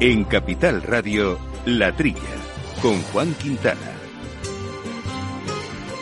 [0.00, 1.36] En Capital Radio,
[1.66, 2.20] La Trilla,
[2.80, 3.98] con Juan Quintana.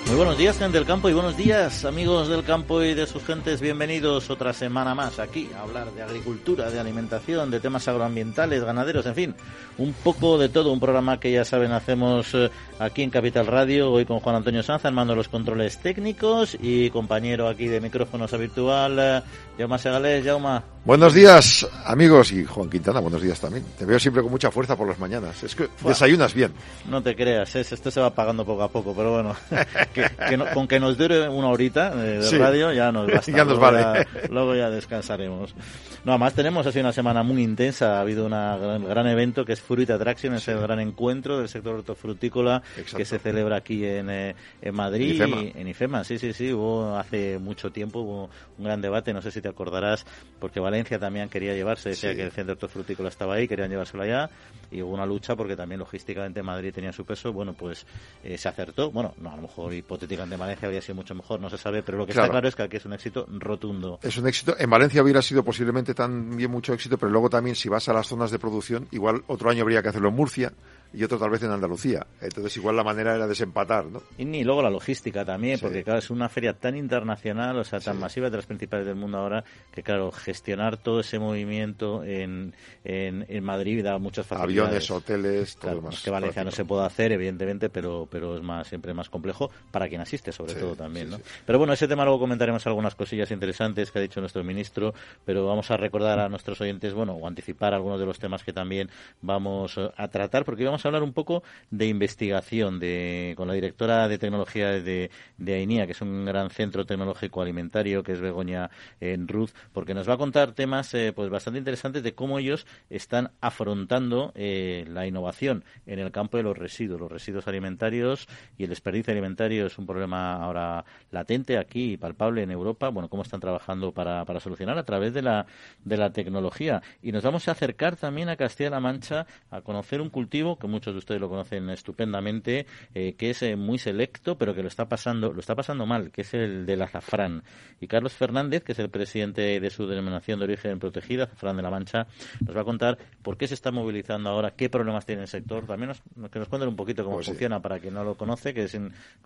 [0.06, 3.24] Muy buenos días, gente del campo, y buenos días, amigos del campo y de sus
[3.24, 3.60] gentes.
[3.60, 9.04] Bienvenidos otra semana más aquí a hablar de agricultura, de alimentación, de temas agroambientales, ganaderos,
[9.06, 9.34] en fin,
[9.78, 10.72] un poco de todo.
[10.72, 14.62] Un programa que ya saben hacemos eh, aquí en Capital Radio, hoy con Juan Antonio
[14.62, 19.22] Sanz, armando los controles técnicos y compañero aquí de micrófonos habitual, eh,
[19.58, 20.24] Jaume Segales.
[20.24, 20.62] Jauma.
[20.86, 23.64] Buenos días, amigos, y Juan Quintana, buenos días también.
[23.76, 25.42] Te veo siempre con mucha fuerza por las mañanas.
[25.42, 26.52] Es que desayunas bien.
[26.88, 29.34] No te creas, esto se va pagando poco a poco, pero bueno.
[30.54, 33.32] con que nos dure una horita de, radio ya nos basta.
[33.32, 33.80] ya nos luego vale.
[33.80, 35.56] Ya, luego ya descansaremos.
[36.04, 37.98] No, además tenemos así una semana muy intensa.
[37.98, 41.48] Ha habido un gran, gran, evento que es Fruit Attraction, es el gran encuentro del
[41.48, 42.62] sector hortofrutícola
[42.96, 45.20] que se celebra aquí en, eh, en Madrid.
[45.20, 45.42] En IFEMA.
[45.42, 46.52] Y, en IFEMA, sí, sí, sí.
[46.52, 50.04] Hubo hace mucho tiempo hubo un gran debate, no sé si te acordarás,
[50.40, 52.16] porque Valencia también quería llevarse, decía Sí.
[52.16, 54.28] que el centro hortofrutícola estaba ahí, querían llevárselo allá,
[54.70, 57.32] y hubo una lucha porque también logísticamente Madrid tenía su peso.
[57.32, 57.86] Bueno, pues
[58.24, 58.90] eh, se acertó.
[58.90, 61.98] Bueno, no, a lo mejor hipotéticamente Valencia habría sido mucho mejor, no se sabe, pero
[61.98, 62.26] lo que Claro.
[62.26, 63.98] está claro es que aquí es un éxito rotundo.
[64.02, 64.56] Es un éxito.
[64.58, 68.06] En Valencia hubiera sido posiblemente también mucho éxito, pero luego también si vas a las
[68.06, 70.52] zonas de producción, igual otro año habría que hacerlo en Murcia
[70.92, 72.06] y otro tal vez en Andalucía.
[72.20, 74.02] Entonces igual la manera era desempatar, ¿no?
[74.18, 75.62] Y ni luego la logística también, Sí.
[75.64, 78.96] porque claro, es una feria tan internacional, o sea, tan masiva de las principales del
[78.96, 84.66] mundo ahora, que claro, gestionar todo ese movimiento en, en, en Madrid da muchas facilidades.
[84.68, 86.02] Aviones, hoteles, todo Claro, más.
[86.02, 89.88] que Valencia no se puede hacer, evidentemente, pero, pero es más siempre más complejo para
[89.88, 91.06] quien asiste, sobre Sí, todo también.
[91.06, 91.16] sí, ¿no?
[91.18, 91.22] sí.
[91.44, 95.46] Pero bueno, ese tema luego comentaremos algunas cosillas interesantes que ha dicho nuestro ministro, pero
[95.46, 98.88] vamos a recordar a nuestros oyentes, bueno, o anticipar algunos de los temas que también
[99.22, 103.48] vamos eh, a tratar, porque hoy vamos a hablar un poco de investigación de, con
[103.48, 105.10] la directora de tecnología de,
[105.46, 108.68] AINIA, que es un gran centro tecnológico alimentario, que es Begoña
[109.00, 112.66] en Ruz, porque nos va a contar temas eh, pues bastante interesantes de cómo ellos
[112.90, 117.00] están afrontando eh, la innovación en el campo de los residuos.
[117.00, 118.28] Los residuos alimentarios
[118.58, 122.90] y el desperdicio alimentario es un problema ahora latente aquí y palpable en Europa.
[122.90, 125.46] Bueno, cómo están trabajando para, para solucionar a través de la,
[125.84, 126.82] de la tecnología.
[127.00, 130.94] Y nos vamos a acercar también a Castilla-La Mancha a conocer un cultivo que muchos
[130.94, 134.88] de ustedes lo conocen estupendamente, eh, que es eh, muy selecto, pero que lo está
[134.88, 137.42] pasando, lo está pasando mal, que es el del azafrán.
[137.80, 141.62] Y Carlos Fernández, que es el presidente de su denominación de origen protegida, Azafrán de
[141.62, 142.06] la Mancha,
[142.46, 145.66] nos va a contar por qué se está movilizando ahora, qué problemas tiene el sector.
[145.66, 147.32] También nos, que nos cuenten un poquito cómo Pues sí.
[147.32, 148.76] funciona para quien no lo conoce, que es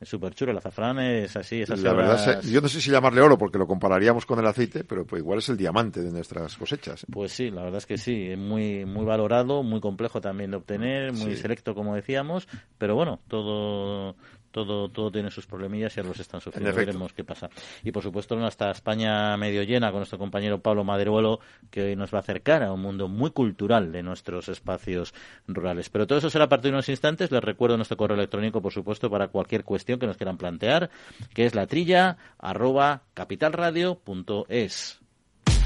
[0.03, 0.53] súper chulo.
[0.53, 3.39] El azafrán es así, esas La verdad, horas- es- yo no sé si llamarle oro
[3.39, 7.07] porque lo compararíamos con el aceite, pero pues igual es el diamante de nuestras cosechas.
[7.11, 11.13] Pues sí, la verdad es que sí, muy muy valorado, muy complejo también de obtener,
[11.13, 11.43] muy Sí.
[11.43, 12.49] selecto como decíamos,
[12.79, 14.17] pero bueno, todo
[14.51, 17.49] todo todo tiene sus problemillas y ahora los están sufriendo, veremos qué pasa.
[17.85, 22.13] Y por supuesto nuestra España medio llena con nuestro compañero Pablo Maderuelo que hoy nos
[22.13, 25.15] va a acercar a un mundo muy cultural de nuestros espacios
[25.47, 25.89] rurales.
[25.89, 28.73] Pero todo eso será a partir de unos instantes, les recuerdo nuestro correo electrónico por
[28.73, 30.91] supuesto para cualquier cuestión que nos quieran plantear,
[31.35, 35.01] que es la trilla arroba capitalradio.es.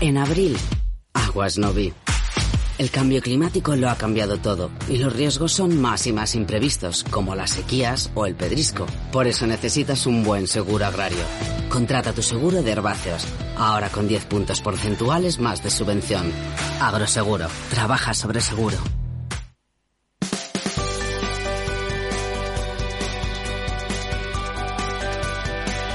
[0.01, 0.57] En abril,
[1.15, 1.93] aguas no vi.
[2.77, 7.05] El cambio climático lo ha cambiado todo y los riesgos son más y más imprevistos,
[7.09, 8.87] como las sequías o el pedrisco.
[9.13, 11.23] Por eso necesitas un buen seguro agrario.
[11.69, 13.25] Contrata tu seguro de herbáceos,
[13.57, 16.33] ahora con 10 puntos porcentuales más de subvención.
[16.81, 18.77] Agroseguro, trabaja sobre seguro.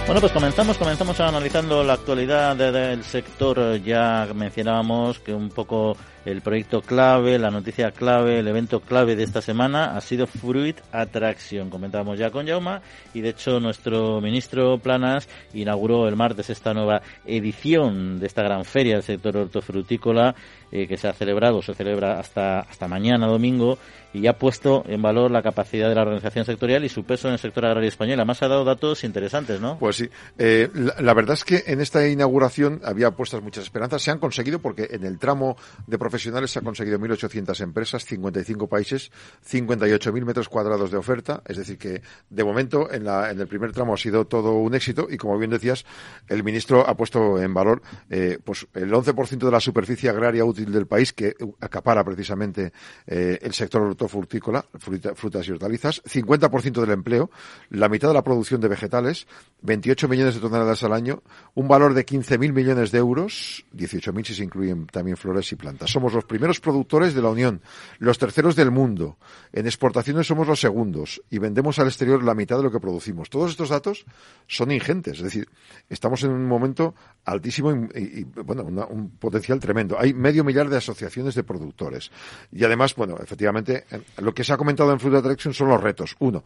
[0.06, 3.80] Bueno, pues comenzamos, comenzamos analizando la actualidad de- del sector.
[3.84, 9.24] Ya mencionábamos que un poco el proyecto clave, la noticia clave, el evento clave de
[9.24, 11.70] esta semana ha sido Fruit Attraction.
[11.70, 12.82] Comentábamos ya con Jauma
[13.14, 18.66] y de hecho nuestro ministro Planas inauguró el martes esta nueva edición de esta gran
[18.66, 20.36] feria del sector hortofrutícola
[20.72, 23.80] eh, que se ha celebrado, se celebra hasta, hasta mañana domingo
[24.14, 27.34] y ha puesto en valor la capacidad de la organización sectorial y su peso en
[27.34, 28.20] el sector agrario español.
[28.20, 29.78] Además ha dado datos interesantes, ¿no?
[29.78, 30.10] Pues sí.
[30.38, 34.02] Eh, la, la verdad es que en esta inauguración había puestas muchas esperanzas.
[34.02, 39.12] Se han conseguido porque en el tramo de profesionales han conseguido 1.800 empresas, 55 países,
[39.48, 41.42] 58.000 metros cuadrados de oferta.
[41.46, 44.74] Es decir, que de momento en, la, en el primer tramo ha sido todo un
[44.74, 45.86] éxito y como bien decías,
[46.28, 50.72] el ministro ha puesto en valor eh, pues el 11% de la superficie agraria útil
[50.72, 52.74] del país que acapara precisamente
[53.06, 57.30] eh, el sector hortofrutícola, fruta- frutas y hortalizas, 50% del empleo,
[57.70, 59.28] la mitad de la producción de vegetales,
[59.62, 61.22] 28 millones de toneladas al año,
[61.54, 65.92] un valor de 15.000 millones de euros, 18.000 si se incluyen también flores y plantas.
[66.00, 67.62] Somos los primeros productores de la Unión,
[67.98, 69.18] los terceros del mundo.
[69.52, 73.30] En exportaciones somos los segundos y vendemos al exterior la mitad de lo que producimos.
[73.30, 74.06] Todos estos datos
[74.48, 75.18] son ingentes.
[75.18, 75.50] Es decir,
[75.90, 80.00] estamos en un momento altísimo y, bueno, un potencial tremendo.
[80.00, 82.12] Hay medio millar de asociaciones de productores.
[82.50, 83.84] Y además, bueno, efectivamente,
[84.20, 86.16] lo que se ha comentado en Fruit Attraction son los retos.
[86.20, 86.46] Uno,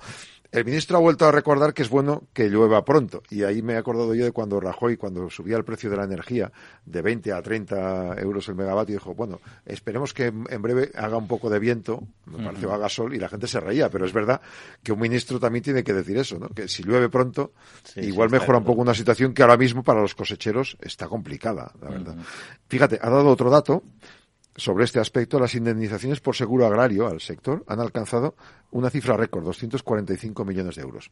[0.51, 3.21] el ministro ha vuelto a recordar que es bueno que llueva pronto.
[3.29, 6.03] Y ahí me he acordado yo de cuando Rajoy, cuando subía el precio de la
[6.03, 6.51] energía
[6.85, 11.27] de 20 a 30 euros el megavatio, dijo, bueno, esperemos que en breve haga un
[11.27, 13.89] poco de viento, me parece haga sol, y la gente se reía.
[13.89, 14.41] Pero es verdad
[14.81, 16.49] que un ministro también tiene que decir eso, ¿no?
[16.49, 17.53] Que si llueve pronto,
[17.95, 21.89] igual mejora un poco una situación que ahora mismo para los cosecheros está complicada, la
[21.89, 22.15] verdad.
[22.67, 23.83] Fíjate, ha dado otro dato
[24.55, 28.35] sobre este aspecto, las indemnizaciones por seguro agrario al sector han alcanzado
[28.71, 31.11] una cifra récord, 245 millones de euros.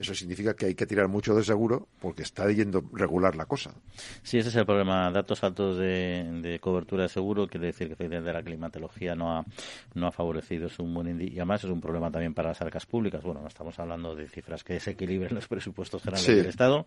[0.00, 3.74] Eso significa que hay que tirar mucho de seguro porque está yendo regular la cosa.
[4.22, 5.10] Sí, ese es el problema.
[5.10, 9.44] Datos altos de, cobertura de seguro quiere decir que efectivamente la climatología no ha,
[9.92, 10.68] no ha favorecido.
[10.68, 13.22] Es un buen y además es un problema también para las arcas públicas.
[13.22, 16.86] Bueno, no estamos hablando de cifras que desequilibren los presupuestos generales del Estado,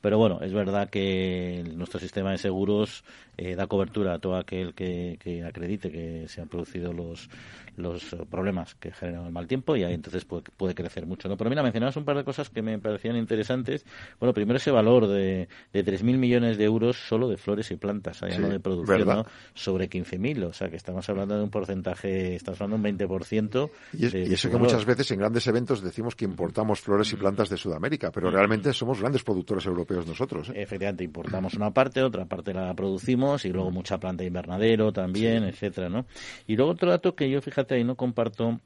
[0.00, 3.02] pero bueno, es verdad que nuestro sistema de seguros
[3.36, 7.28] eh, da cobertura a todo aquel que, que acredite que se han producido los
[7.76, 11.28] los problemas que generan el mal tiempo y ahí entonces puede, puede crecer mucho.
[11.28, 11.36] ¿no?
[11.36, 13.84] Pero mira, mencionabas un par de cosas que me parecían interesantes.
[14.20, 18.22] Bueno, primero ese valor de, de 3.000 millones de euros solo de flores y plantas,
[18.22, 19.26] allá no de producción, ¿no?
[19.54, 20.44] sobre 15.000.
[20.44, 23.70] O sea, que estamos hablando de un porcentaje, estamos hablando de un 20%.
[23.94, 27.48] Y, y eso que muchas veces en grandes eventos decimos que importamos flores y plantas
[27.48, 30.50] de Sudamérica, pero realmente somos grandes productores europeos nosotros.
[30.50, 30.62] ¿eh?
[30.62, 35.31] Efectivamente, importamos una parte, otra parte la producimos y luego mucha planta de invernadero también,
[35.36, 36.06] etcétera, ¿no?
[36.46, 38.60] Y luego otro dato que yo, fíjate, y no comparto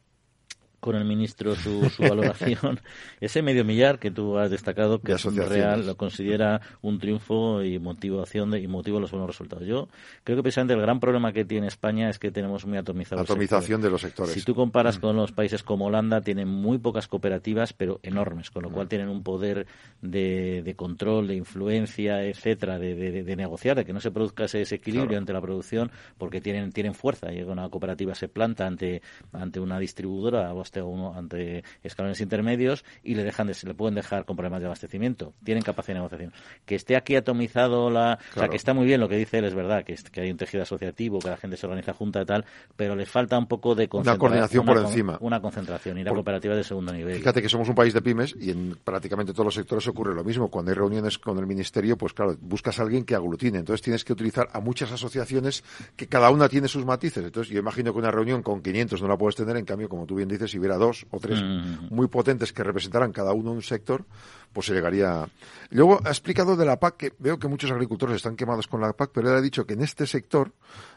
[0.80, 2.80] con el ministro su, su valoración.
[3.20, 7.78] Ese medio millar que tú has destacado, que es real, lo considera un triunfo y
[7.78, 9.66] motivación de, y motivo de los buenos resultados.
[9.66, 9.88] Yo
[10.24, 13.22] creo que precisamente el gran problema que tiene España es que tenemos muy atomizado.
[13.22, 14.32] Atomización de los sectores.
[14.32, 15.00] Si tú comparas mm.
[15.00, 18.88] con los países como Holanda, tienen muy pocas cooperativas, pero enormes, con lo cual mm.
[18.88, 19.66] tienen un poder
[20.00, 24.58] de, de control, de influencia, etcétera, de, de, negociar, de que no se produzca ese
[24.58, 27.30] desequilibrio ante la producción, porque tienen, tienen fuerza.
[27.30, 29.02] Llega una cooperativa, se planta ante,
[29.32, 33.94] ante una distribuidora o hasta uno ante escalones intermedios y le dejan de, le pueden
[33.94, 35.34] dejar con problemas de abastecimiento.
[35.44, 36.32] Tienen capacidad de negociación.
[36.64, 39.44] Que esté aquí atomizado la, o sea, que está muy bien lo que dice él
[39.44, 42.24] es verdad, que, que hay un tejido asociativo, que la gente se organiza junta y
[42.24, 42.44] tal,
[42.76, 46.54] pero le falta un poco de una coordinación por encima, una concentración y la cooperativa
[46.54, 47.16] de segundo nivel.
[47.16, 50.24] Fíjate que somos un país de pymes y en prácticamente todos los sectores ocurre lo
[50.24, 50.48] mismo.
[50.48, 53.58] Cuando hay reuniones con el ministerio, pues claro, buscas a alguien que aglutine.
[53.58, 55.64] Entonces tienes que utilizar a muchas asociaciones
[55.96, 57.24] que cada una tiene sus matices.
[57.24, 60.06] Entonces yo imagino que una reunión con 500 no la puedes tener, en cambio, como
[60.06, 61.94] tú bien dices, si hubiera dos o tres mm.
[61.94, 64.06] muy potentes que representaran cada uno un sector,
[64.54, 65.28] pues se llegaría.
[65.68, 68.94] Luego ha explicado de la PAC, que veo que muchos agricultores están quemados con la
[68.94, 70.52] PAC, pero él ha dicho que en este sector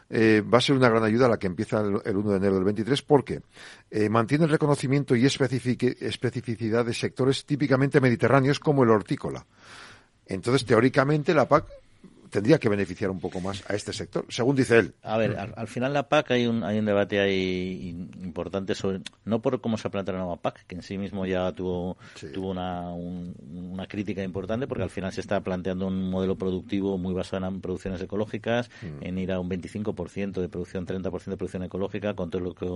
[0.08, 2.64] eh, va a ser una gran ayuda la que empieza el, 1 de enero del
[2.64, 3.42] 23, porque
[3.90, 9.44] eh, mantiene el reconocimiento y especificidad de sectores típicamente mediterráneos como el hortícola.
[10.24, 11.66] Entonces, teóricamente, la PAC
[12.30, 14.94] tendría que beneficiar un poco más a este sector, según dice él.
[15.02, 19.42] A ver, al, final la PAC hay un, hay un debate ahí importante sobre, no
[19.42, 21.98] por cómo se ha planteado la nueva PAC, que en sí mismo ya tuvo,
[22.32, 27.14] tuvo una, una crítica importante, porque al final se está planteando un modelo productivo muy
[27.14, 29.04] basado en producciones ecológicas, mm.
[29.04, 32.66] en ir a un 25% de producción, 30% de producción ecológica, con todo lo que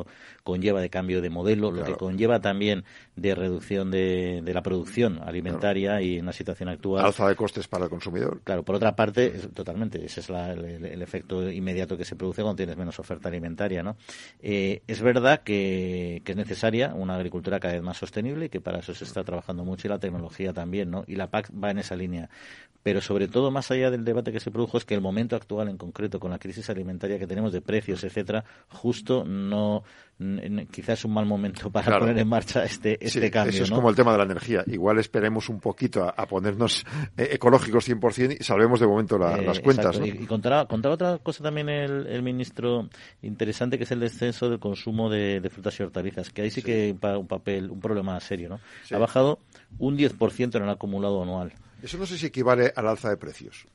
[0.42, 2.84] conlleva de cambio de modelo, lo que conlleva también
[3.16, 7.04] de reducción de, de la producción alimentaria y en la situación actual.
[7.04, 8.40] Alza de costes para el consumidor.
[8.44, 10.04] Claro, por otra parte, totalmente.
[10.04, 13.96] Ese es el, efecto inmediato que se produce cuando tienes menos oferta alimentaria, ¿no?
[14.40, 18.78] Eh, es verdad que, es necesaria una agricultura cada vez más sostenible y que para
[18.78, 21.04] eso se está trabajando mucho y la tecnología también, ¿no?
[21.06, 22.30] Y la PAC va en esa línea.
[22.82, 25.68] Pero sobre todo, más allá del debate que se produjo, es que el momento actual
[25.68, 29.84] en concreto, con la crisis alimentaria que tenemos de precios, etcétera, justo no,
[30.70, 33.54] quizás es un mal momento para poner en marcha este, este cambio.
[33.54, 34.62] Eso es como el tema de la energía.
[34.66, 36.84] Igual esperemos un poquito a, ponernos
[37.16, 40.00] eh, ecológicos 100% y salvemos de momento la, las cuentas.
[40.04, 42.88] Y, y contaba, otra cosa también el, el, ministro
[43.22, 46.74] interesante, que es el descenso del consumo de, frutas y hortalizas, que ahí sí, que
[47.00, 48.48] que un papel, un problema serio.
[48.48, 48.60] ¿no?
[48.90, 49.40] Ha bajado
[49.78, 51.52] un 10% en el acumulado anual.
[51.84, 53.66] Eso no sé si equivale al alza de precios.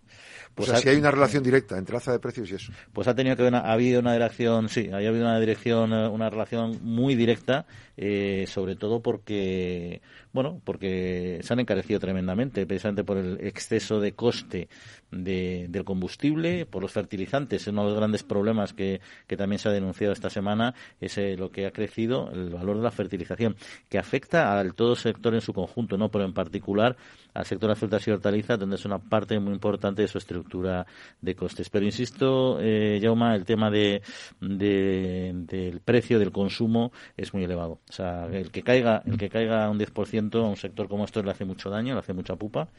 [0.56, 2.72] Pues o sea, si hay una relación directa entre alza de precios y eso.
[2.92, 6.08] Pues ha tenido que haber ha habido una dirección, sí, ha habido una dirección, eh,
[6.08, 10.02] una relación muy directa, eh, sobre todo porque,
[10.34, 14.70] bueno, porque se han encarecido tremendamente, precisamente por el exceso de coste
[15.12, 17.68] de, del combustible, por los fertilizantes.
[17.68, 21.36] Uno de los grandes problemas que, que también se ha denunciado esta semana es eh,
[21.38, 23.56] lo que ha crecido el valor de la fertilización,
[23.90, 26.96] que afecta al todo sector en su conjunto no, pero en particular
[27.34, 30.18] al sector de las frutas y hortalizas, donde es una parte muy importante de su
[30.18, 30.86] estructura
[31.22, 31.70] de costes.
[31.70, 34.02] Pero insisto, eh, Jauma, el tema de,
[34.40, 37.80] del precio del consumo es muy elevado.
[37.90, 41.22] O sea, el que caiga, el que caiga un 10% a un sector como esto
[41.24, 42.70] le hace mucho daño, le hace mucha pupa.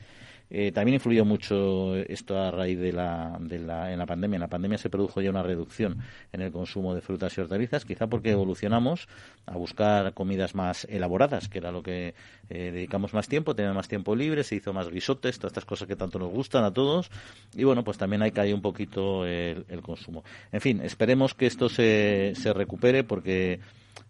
[0.51, 4.37] Eh, también influyó mucho esto a raíz de la, de la, en la pandemia.
[4.37, 5.99] En la pandemia se produjo ya una reducción
[6.33, 9.09] en el consumo de frutas y hortalizas, quizá porque evolucionamos
[9.47, 12.15] a buscar comidas más elaboradas, que era lo que
[12.49, 15.87] eh, dedicamos más tiempo, tenía más tiempo libre, se hizo más guisotes, todas estas cosas
[15.87, 17.11] que tanto nos gustan a todos.
[17.55, 20.25] Y bueno, pues también hay caído un poquito el, el consumo.
[20.51, 23.61] En fin, esperemos que esto se, se recupere porque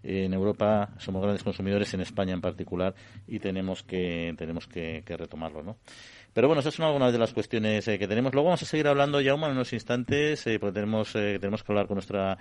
[0.03, 2.95] en Europa somos grandes consumidores, en España en particular,
[3.27, 5.77] y tenemos que, tenemos que, que retomarlo, ¿no?
[6.33, 8.33] Pero bueno, esas son algunas de las cuestiones eh, que tenemos.
[8.33, 11.73] Luego vamos a seguir hablando, ya en unos instantes, eh, porque tenemos, eh, tenemos que
[11.73, 12.39] hablar con nuestra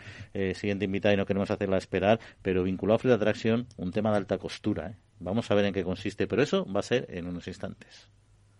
[0.53, 4.17] siguiente invitada y no queremos hacerla esperar, pero vinculado a Free Attraction, un tema de
[4.17, 4.95] alta costura.
[5.19, 8.09] Vamos a ver en qué consiste, pero eso va a ser en unos instantes.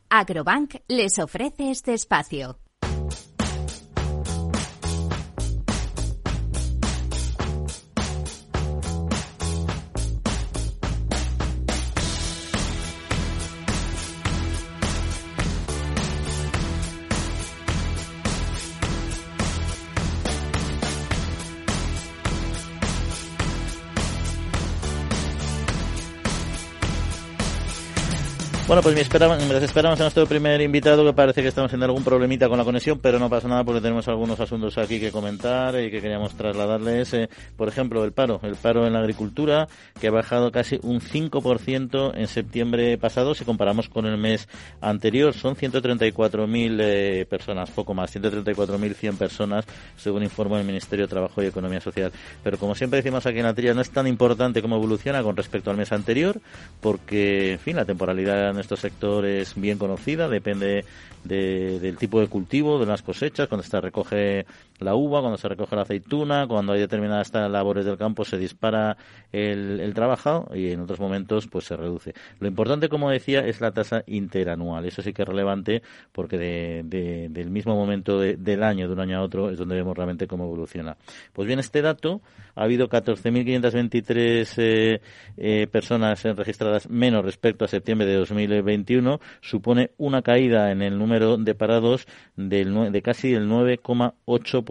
[0.09, 2.59] Agrobank les ofrece este espacio.
[28.70, 32.48] Bueno, pues mientras esperamos a nuestro primer invitado, que parece que estamos teniendo algún problemita
[32.48, 35.90] con la conexión, pero no pasa nada porque tenemos algunos asuntos aquí que comentar y
[35.90, 37.16] que queríamos trasladarles.
[37.16, 39.68] Eh, por ejemplo, el paro, el paro en la agricultura,
[40.00, 44.48] que ha bajado casi un 5% en septiembre pasado si comparamos con el mes
[44.82, 45.34] anterior.
[45.34, 49.66] Son 134.000 eh, personas, poco más, 134.100 personas,
[49.98, 52.12] según informa el Ministerio de Trabajo y Economía Social.
[52.44, 55.36] Pero como siempre decimos aquí en la trilla, no es tan importante cómo evoluciona con
[55.36, 56.40] respecto al mes anterior,
[56.82, 60.86] porque, en fin, la temporalidad estos sectores bien conocida, depende
[61.24, 64.46] del tipo de cultivo, de las cosechas, cuando se recoge
[64.79, 68.98] la uva, cuando se recoge la aceituna, cuando hay determinadas labores del campo se dispara
[69.31, 72.13] el, el trabajo y en otros momentos pues se reduce.
[72.39, 74.86] Lo importante, como decía, es la tasa interanual.
[74.86, 75.81] Eso sí que es relevante
[76.12, 79.95] porque de, del mismo momento del año, de un año a otro, es donde vemos
[79.95, 80.98] realmente cómo evoluciona.
[81.33, 82.21] Pues bien, este dato,
[82.55, 85.01] ha habido 14.523 eh,
[85.38, 91.38] eh, personas registradas menos respecto a septiembre de 2021, supone una caída en el número
[91.38, 94.69] de parados del, de casi el 9,8%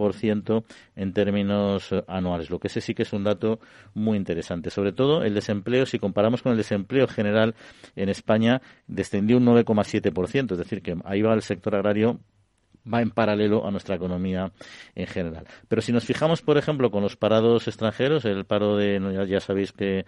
[0.95, 3.59] en términos eh, anuales, lo que ese sí que es un dato
[3.93, 4.69] muy interesante.
[4.69, 7.55] Sobre todo el desempleo, si comparamos con el desempleo general
[7.95, 12.19] en España, descendió un 9,7%, es decir, que ahí va el sector agrario
[12.91, 14.51] va en paralelo a nuestra economía
[14.95, 15.45] en general.
[15.67, 19.71] Pero si nos fijamos, por ejemplo, con los parados extranjeros, el paro de, ya sabéis
[19.71, 20.05] que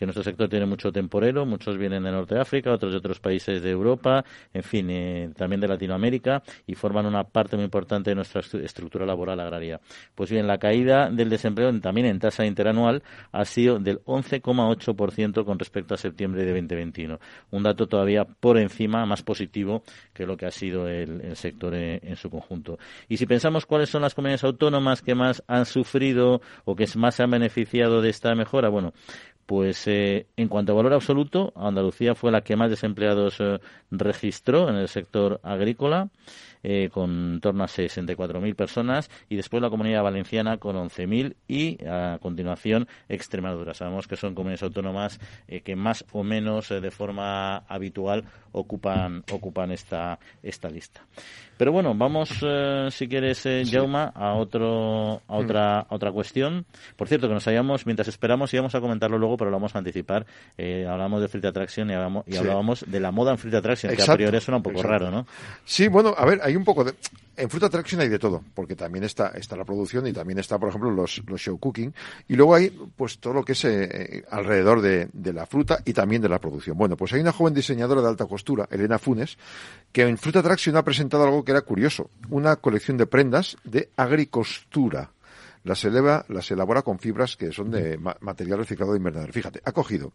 [0.00, 3.62] que nuestro sector tiene mucho temporero, muchos vienen de Norte África, otros de otros países
[3.62, 8.14] de Europa, en fin, eh, también de Latinoamérica y forman una parte muy importante de
[8.16, 9.78] nuestra estructura laboral agraria.
[10.14, 15.58] Pues bien, la caída del desempleo también en tasa interanual ha sido del 11,8% con
[15.58, 17.20] respecto a septiembre de 2021.
[17.50, 19.82] Un dato todavía por encima, más positivo
[20.14, 22.78] que lo que ha sido el, sector en, en, su conjunto.
[23.06, 27.16] Y si pensamos cuáles son las comunidades autónomas que más han sufrido o que más
[27.16, 28.94] se han beneficiado de esta mejora, bueno,
[29.50, 33.58] pues eh, en cuanto a valor absoluto, Andalucía fue la que más desempleados eh,
[33.90, 36.08] registró en el sector agrícola.
[36.62, 41.82] Eh, con en torno a 64.000 personas, y después la comunidad valenciana con 11.000 y
[41.86, 43.72] a continuación Extremadura.
[43.72, 49.24] Sabemos que son comunidades autónomas eh, que más o menos eh, de forma habitual ocupan,
[49.32, 51.02] ocupan esta, esta lista.
[51.56, 52.44] Pero bueno, vamos,
[52.90, 55.44] si quieres, Jauma, a, otro, a, mm.
[55.44, 56.64] otra, otra cuestión.
[56.96, 59.78] Por cierto, que nos hayamos, mientras esperamos, íbamos a comentarlo luego, pero lo vamos a
[59.78, 60.26] anticipar.
[60.58, 64.02] hablamos de Free Attraction y, hablamos, y hablábamos de la moda en Free Attraction, que
[64.02, 65.26] a priori suena un poco raro, ¿no?
[65.64, 66.94] Sí, bueno, a ver, hay un poco de...
[67.36, 70.58] En Fruit Attraction hay de todo, porque también está, está la producción y también está,
[70.58, 71.94] por ejemplo, los, los show cooking.
[72.28, 75.94] Y luego hay, pues, todo lo que es eh, alrededor de, de, la fruta y
[75.94, 76.76] también de la producción.
[76.76, 79.38] Bueno, pues hay una joven diseñadora de alta costura, Elena Funes,
[79.90, 82.10] que en Fruit Attraction ha presentado algo que era curioso.
[82.28, 85.10] Una colección de prendas de agricostura
[85.62, 89.32] las eleva, las elabora con fibras que son de material reciclado de invernadero.
[89.32, 90.12] Fíjate, ha cogido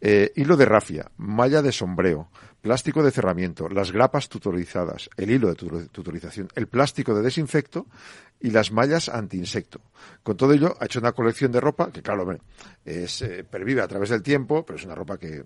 [0.00, 2.30] eh, hilo de rafia, malla de sombreo,
[2.60, 7.86] plástico de cerramiento, las grapas tutorizadas, el hilo de tutorización, el plástico de desinfecto
[8.40, 9.80] y las mallas anti-insecto.
[10.22, 12.36] Con todo ello, ha hecho una colección de ropa que, claro,
[12.84, 15.44] es, eh, pervive a través del tiempo, pero es una ropa que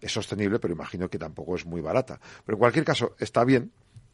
[0.00, 2.20] es sostenible, pero imagino que tampoco es muy barata.
[2.44, 3.72] Pero en cualquier caso, está bien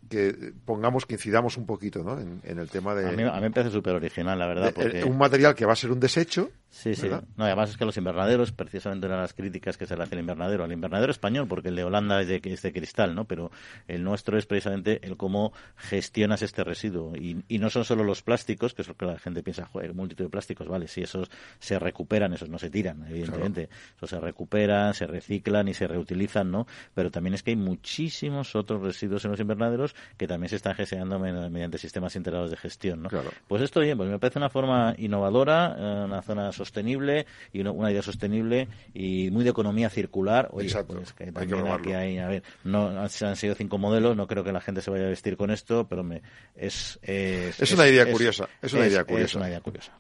[0.09, 2.19] que pongamos, que incidamos un poquito ¿no?
[2.19, 3.09] en, el tema de...
[3.09, 4.75] A mí, me parece súper original, la verdad.
[5.07, 7.09] un material que va a ser un desecho Sí, sí.
[7.09, 10.15] No, además es que los invernaderos, precisamente una de las críticas que se le hace
[10.15, 13.25] al invernadero, al invernadero español, porque el de Holanda es de, es de cristal, ¿no?
[13.25, 13.51] Pero
[13.87, 17.17] el nuestro es precisamente el cómo gestionas este residuo.
[17.17, 19.95] Y, y no son solo los plásticos, que es lo que la gente piensa, joder,
[19.95, 23.69] multitud de plásticos, vale, si esos se recuperan, esos no se tiran, evidentemente.
[23.97, 26.67] Esos se recuperan, se reciclan y se reutilizan, ¿no?
[26.95, 30.75] Pero también es que hay muchísimos otros residuos en los invernaderos que también se están
[30.75, 33.09] gestionando mediante sistemas integrados de gestión, ¿no?
[33.47, 37.91] Pues esto bien, pues me parece una forma innovadora, eh, una zona sostenible y una,
[37.91, 40.49] idea sostenible y muy de economía circular.
[40.53, 44.45] Oye, pues que también aquí hay, a ver, no han sido cinco modelos, no creo
[44.45, 46.23] que la gente se vaya a vestir con esto, pero me,
[46.55, 49.25] es, es, una idea curiosa, es una idea curiosa.
[49.25, 49.93] Es una idea curiosa.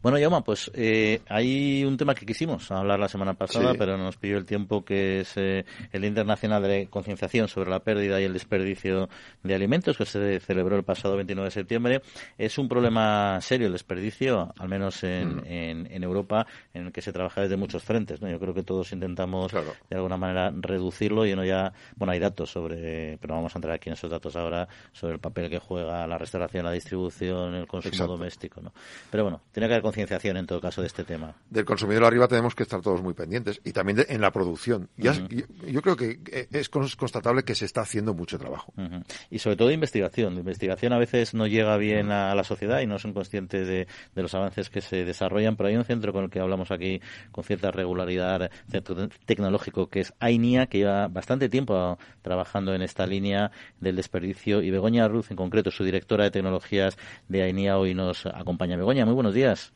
[0.00, 4.16] Bueno, Yoma, pues eh, hay un tema que quisimos hablar la semana pasada, pero nos
[4.16, 8.32] pidió el tiempo, que es eh, el Internacional de Concienciación sobre la Pérdida y el
[8.32, 9.08] Desperdicio
[9.42, 12.02] de Alimentos, que se celebró el pasado 29 de septiembre.
[12.38, 15.86] Es un problema serio el desperdicio, al menos en, mm.
[15.90, 18.22] en, Europa, en el que se trabaja desde muchos frentes.
[18.22, 18.30] ¿no?
[18.30, 22.50] Yo creo que todos intentamos, de alguna manera, reducirlo y no ya, bueno, hay datos
[22.50, 26.06] sobre, pero vamos a entrar aquí en esos datos ahora, sobre el papel que juega
[26.06, 28.60] la restauración, la distribución, el consumo doméstico.
[28.60, 28.72] ¿no?
[29.10, 31.34] Pero bueno, tiene que haber concienciación en todo caso de este tema.
[31.48, 34.90] Del consumidor arriba tenemos que estar todos muy pendientes y también en la producción.
[34.98, 35.14] Ya,
[35.66, 38.72] yo, creo que eh, es constatable que se está haciendo mucho trabajo.
[39.30, 40.34] Y sobre todo de investigación.
[40.34, 43.86] De investigación a veces no llega bien a la sociedad y no son conscientes de,
[44.14, 47.00] los avances que se desarrollan, pero hay un centro con el que hablamos aquí
[47.32, 53.06] con cierta regularidad, centro tecnológico que es AINIA, que lleva bastante tiempo trabajando en esta
[53.06, 57.94] línea del desperdicio y Begoña Ruz en concreto, su directora de tecnologías de AINIA, hoy
[57.94, 58.76] nos acompaña.
[58.76, 59.72] Begoña, muy buenos días.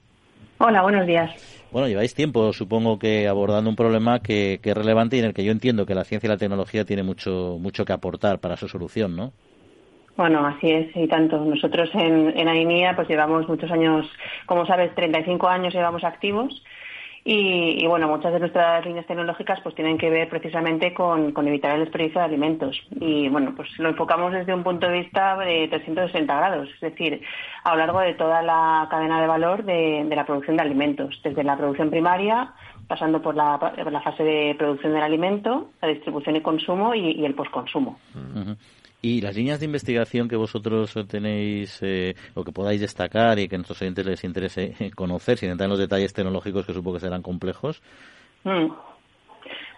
[0.59, 1.31] Hola, buenos días.
[1.73, 5.45] Bueno, lleváis tiempo, supongo que abordando un problema que, es relevante y en el que
[5.45, 8.69] yo entiendo que la ciencia y la tecnología tienen mucho, mucho que aportar para su
[8.69, 9.33] solución, ¿no?
[10.17, 11.43] Bueno, así es, y tanto.
[11.43, 14.07] Nosotros en, en AINIA pues llevamos muchos años,
[14.45, 16.63] como sabes, 35 años llevamos activos
[17.25, 21.85] y, bueno, muchas de nuestras líneas tecnológicas pues tienen que ver precisamente con, evitar el
[21.85, 22.77] desperdicio de alimentos.
[22.99, 27.23] Y bueno, pues lo enfocamos desde un punto de vista de 360 grados, es decir,
[27.63, 31.45] a lo largo de toda la cadena de valor de, la producción de alimentos, desde
[31.45, 32.55] la producción primaria,
[32.89, 33.57] pasando por la,
[34.03, 38.01] fase de producción del alimento, la distribución y consumo y, el postconsumo.
[39.05, 43.57] Y las líneas de investigación que vosotros tenéis eh, o que podáis destacar y que
[43.57, 47.07] a nuestros oyentes les interese conocer, sin entrar en los detalles tecnológicos que supongo que
[47.07, 47.83] serán complejos.
[48.45, 48.71] Mm.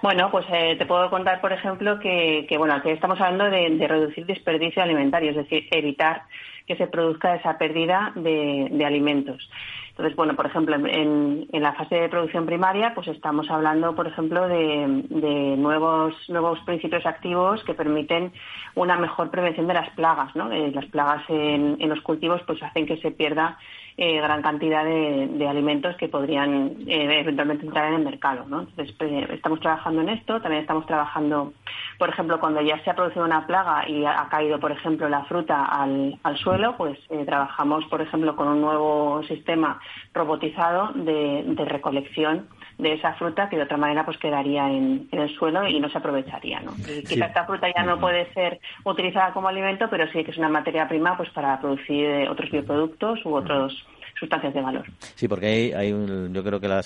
[0.02, 4.26] Bueno, pues eh, te puedo contar, por ejemplo, que, bueno, que estamos hablando de, reducir
[4.26, 6.24] desperdicio alimentario, es decir, evitar
[6.66, 9.48] que se produzca esa pérdida de alimentos.
[9.94, 14.48] Entonces, bueno, por ejemplo, en, la fase de producción primaria, pues estamos hablando, por ejemplo,
[14.48, 18.32] de, nuevos, nuevos principios activos que permiten
[18.74, 20.50] una mejor prevención de las plagas, ¿no?
[20.50, 23.56] Eh, las plagas en, en, los cultivos pues hacen que se pierda
[23.96, 28.44] eh, gran cantidad de, alimentos que podrían eh, eventualmente entrar en el mercado.
[28.48, 28.60] ¿no?
[28.62, 31.52] Entonces, pues, estamos trabajando en esto, también estamos trabajando,
[31.98, 35.24] por ejemplo, cuando ya se ha producido una plaga y ha, caído, por ejemplo, la
[35.26, 39.78] fruta al, suelo, pues eh, trabajamos, por ejemplo, con un nuevo sistema
[40.12, 45.66] robotizado de, recolección de esa fruta que de otra manera pues quedaría en, el suelo
[45.66, 46.76] y no se aprovecharía ¿no?
[47.08, 50.48] quizá esta fruta ya no puede ser utilizada como alimento pero sí que es una
[50.48, 53.72] materia prima pues para producir otros bioproductos u otros
[54.18, 54.84] sustancias de valor.
[55.14, 56.82] Sí, porque hay, hay un, yo creo que el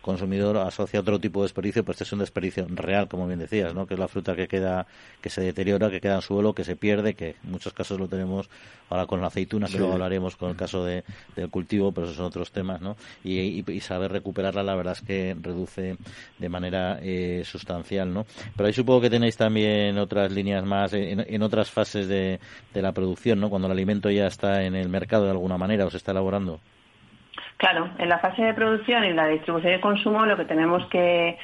[0.00, 3.74] consumidor asocia otro tipo de desperdicio, pues este es un desperdicio real, como bien decías,
[3.74, 3.86] ¿no?
[3.86, 4.86] que es la fruta que queda,
[5.20, 8.08] que se deteriora, que queda en suelo, que se pierde, que en muchos casos lo
[8.08, 8.48] tenemos
[8.88, 11.04] ahora con la aceituna, que luego hablaremos con el caso de,
[11.36, 12.96] del cultivo, pero esos son otros temas, ¿no?
[13.24, 15.96] Y, saber recuperarla, la verdad es que reduce
[16.38, 18.26] de manera eh, sustancial, ¿no?
[18.56, 22.40] Pero ahí supongo que tenéis también otras líneas más en, en otras fases de,
[22.74, 23.48] de la producción, ¿no?
[23.48, 26.60] Cuando el alimento ya está en el mercado de alguna manera o se está elaborando.
[27.60, 31.36] Claro, en la fase de producción y la distribución y consumo lo que tenemos que,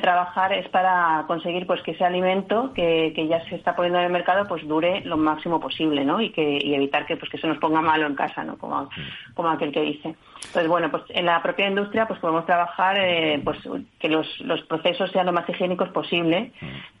[0.00, 4.10] trabajar es para conseguir pues que ese alimento que, ya se está poniendo en el
[4.10, 6.20] mercado pues dure lo máximo posible, ¿no?
[6.20, 8.56] Y que evitar que pues que se nos ponga malo en casa, ¿no?
[8.56, 8.88] Como,
[9.34, 10.16] como aquel que dice.
[10.46, 13.58] Entonces bueno, pues en la propia industria pues podemos trabajar eh, pues
[14.00, 14.26] que los,
[14.66, 16.50] procesos sean lo más higiénicos posible,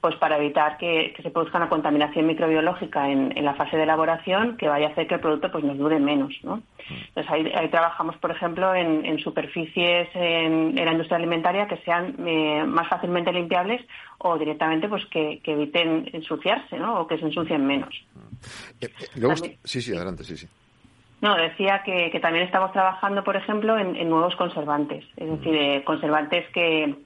[0.00, 4.68] pues para evitar que, se produzca una contaminación microbiológica en, la fase de elaboración que
[4.68, 6.62] vaya a hacer que el producto pues nos dure menos, ¿no?
[6.88, 12.88] Entonces ahí, trabajamos, por ejemplo, en, superficies en, la industria alimentaria que sean eh, más
[12.88, 13.80] fácilmente limpiables
[14.18, 17.00] o directamente pues que, eviten ensuciarse, ¿no?
[17.00, 17.94] O que se ensucien menos.
[18.80, 20.48] Eh, eh, sí, sí, adelante, sí, sí.
[21.20, 26.96] No, decía que, también estamos trabajando, por ejemplo, en, nuevos conservantes, es decir, conservantes que,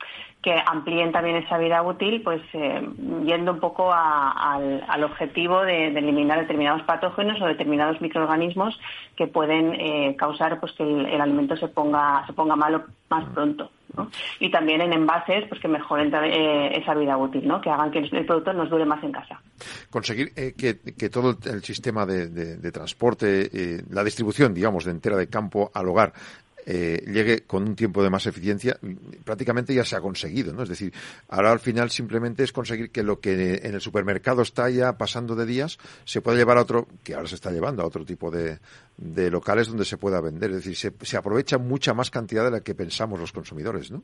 [0.47, 2.81] que amplíen también esa vida útil, pues eh,
[3.25, 8.79] yendo un poco al, objetivo de, eliminar determinados patógenos o determinados microorganismos
[9.17, 13.73] que pueden eh, causar pues que el, alimento se ponga se ponga malo más pronto.
[14.39, 17.61] Y también en envases pues que mejoren eh, esa vida útil, ¿no?
[17.61, 19.41] que hagan que el producto nos dure más en casa.
[19.91, 23.51] Conseguir que, todo el sistema de, de transporte,
[23.91, 26.13] la distribución, digamos, de entera de campo al hogar
[26.67, 28.79] eh, llegue con un tiempo de más eficiencia,
[29.25, 30.65] prácticamente ya se ha conseguido, ¿no?
[30.65, 30.93] Es decir,
[31.29, 35.37] ahora al final simplemente es conseguir que lo que en el supermercado está ya pasando
[35.37, 38.31] de días se pueda llevar a otro, que ahora se está llevando a otro tipo
[38.33, 38.59] de,
[38.97, 40.51] de locales donde se pueda vender.
[40.51, 44.03] Es decir, se, se aprovecha mucha más cantidad de la que pensamos los consumidores, ¿no?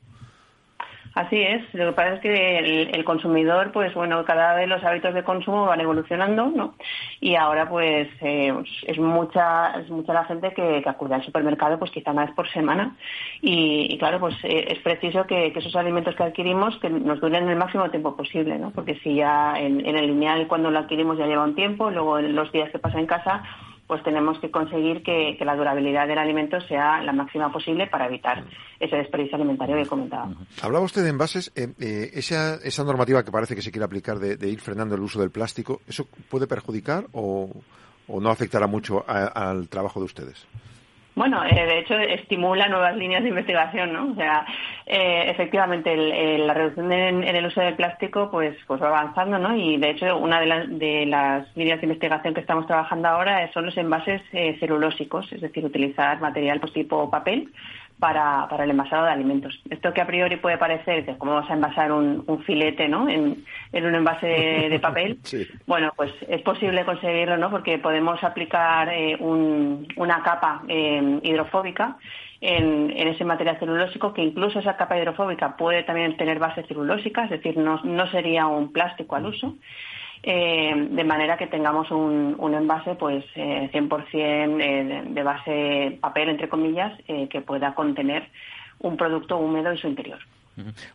[1.15, 1.63] Así es.
[1.75, 2.59] Lo que pasa es que
[2.91, 6.75] el, consumidor, pues bueno, cada vez los hábitos de consumo van evolucionando, ¿no?
[7.21, 8.53] Y ahora, pues eh,
[8.87, 12.49] es mucha es mucha la gente que, acude al supermercado, pues quizá una vez por
[12.51, 12.97] semana.
[13.43, 17.57] Y, claro, pues eh, es preciso que, esos alimentos que adquirimos que nos duren el
[17.57, 18.71] máximo tiempo posible, ¿no?
[18.71, 22.19] Porque si ya en, en el lineal cuando lo adquirimos ya lleva un tiempo, luego
[22.19, 23.43] en los días que pasa en casa
[23.93, 28.43] pues tenemos que conseguir que, la durabilidad del alimento sea la máxima posible para evitar
[28.81, 30.31] ese desperdicio alimentario que comentaba.
[30.63, 31.53] Hablaba usted de envases.
[31.55, 35.03] Eh, eh, esa, esa normativa que parece que se quiere aplicar de, ir frenando el
[35.03, 37.51] uso del plástico, ¿eso puede perjudicar o,
[38.09, 40.47] no afectará mucho al trabajo de ustedes?
[41.15, 44.13] Bueno, eh, de hecho estimula nuevas líneas de investigación, ¿no?
[44.13, 44.47] O sea,
[44.87, 45.95] eh, efectivamente
[46.39, 49.55] la reducción en, el uso del plástico pues pues va avanzando, ¿no?
[49.55, 53.77] Y de hecho una de, las líneas de investigación que estamos trabajando ahora son los
[53.77, 57.53] envases eh, celulósicos, es decir, utilizar material pues tipo papel
[58.03, 59.63] para, para el envasado de alimentos.
[59.71, 63.09] Esto que a priori puede parecer, de cómo vas a envasar un, filete ¿no?
[63.09, 65.21] en, un envase de, papel,
[65.69, 67.49] bueno, pues es posible conseguirlo, ¿no?
[67.49, 71.97] Porque podemos aplicar eh, una capa eh, hidrofóbica
[72.41, 77.31] en, ese material celulósico, que incluso esa capa hidrofóbica puede también tener base celulósica, es
[77.31, 79.55] decir, no, no sería un plástico al uso.
[80.25, 86.29] Eh, de manera que tengamos un, un envase pues eh, 100% eh, de, base papel,
[86.29, 88.29] entre comillas, eh, que pueda contener
[88.79, 90.19] un producto húmedo en su interior.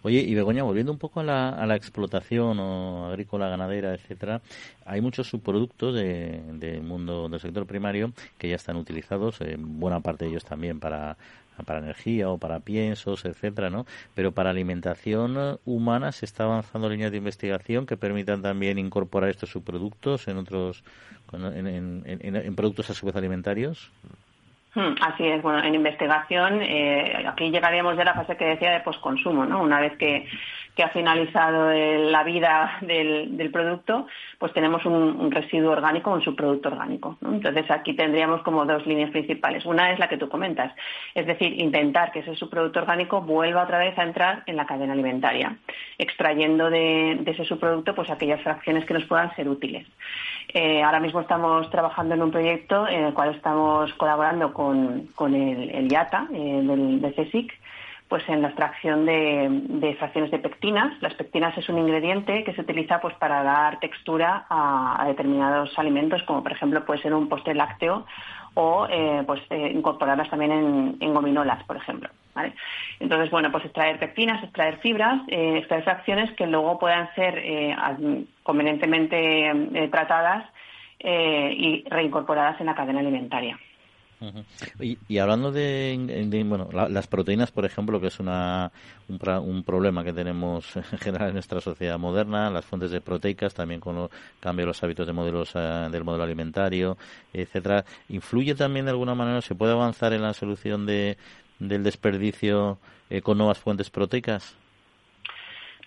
[0.03, 4.39] Oye, y Begoña, volviendo un poco a la, a la explotación o agrícola, ganadera, etcétera,
[4.85, 10.25] hay muchos subproductos del de mundo del sector primario que ya están utilizados, buena parte
[10.25, 11.17] de ellos también para
[11.65, 13.85] para energía o para piensos, etcétera, ¿no?
[14.15, 19.49] Pero para alimentación humana se está avanzando líneas de investigación que permitan también incorporar estos
[19.49, 20.83] subproductos en otros,
[21.33, 23.91] en, en, productos a su vez alimentarios.
[24.77, 28.69] Hmm, así es, bueno, en investigación, eh, aquí llegaríamos ya a la fase que decía
[28.69, 29.63] de posconsumo, ¿no?
[29.63, 30.27] Una vez que
[30.77, 34.05] que ha finalizado la vida del, producto,
[34.37, 37.17] pues tenemos un, residuo orgánico, un subproducto orgánico.
[37.25, 39.65] Entonces aquí tendríamos como dos líneas principales.
[39.65, 40.71] Una es la que tú comentas,
[41.15, 44.93] es decir, intentar que ese subproducto orgánico vuelva otra vez a entrar en la cadena
[44.93, 45.57] alimentaria,
[45.97, 49.87] extrayendo de, ese subproducto pues aquellas fracciones que nos puedan ser útiles.
[50.53, 55.69] Eh, ahora mismo estamos trabajando en un proyecto en el cual estamos colaborando con, el,
[55.69, 57.53] el IATA eh, del, del CSIC
[58.07, 61.01] pues en la extracción de, fracciones de pectinas.
[61.01, 66.23] Las pectinas es un ingrediente que se utiliza pues para dar textura a, determinados alimentos,
[66.23, 68.05] como por ejemplo puede ser un postre lácteo
[68.53, 72.09] o eh, pues eh, incorporarlas también en, gominolas, por ejemplo.
[72.99, 77.43] Entonces, bueno, pues extraer pectinas, extraer fibras, eh, extraer fracciones que luego puedan ser
[78.43, 80.45] convenientemente tratadas
[80.99, 83.59] y reincorporadas en la cadena alimentaria
[84.79, 88.71] y, hablando de, bueno, las proteínas, por ejemplo, que es una,
[89.07, 93.79] un, problema que tenemos en general en nuestra sociedad moderna, las fuentes de proteicas, también
[93.79, 96.97] con el cambio de los hábitos de modelos eh, del modelo alimentario,
[97.31, 101.17] etcétera, ¿influye también de alguna manera, se puede avanzar en la solución de,
[101.59, 102.79] del desperdicio
[103.11, 104.57] eh, con nuevas fuentes proteicas?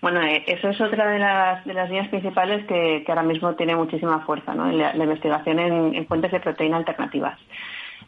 [0.01, 3.75] Bueno, eh, eso es otra de las, de las líneas principales que, ahora mismo tiene
[3.75, 4.71] muchísima fuerza, ¿no?
[4.71, 7.37] la, investigación en fuentes de proteína alternativas.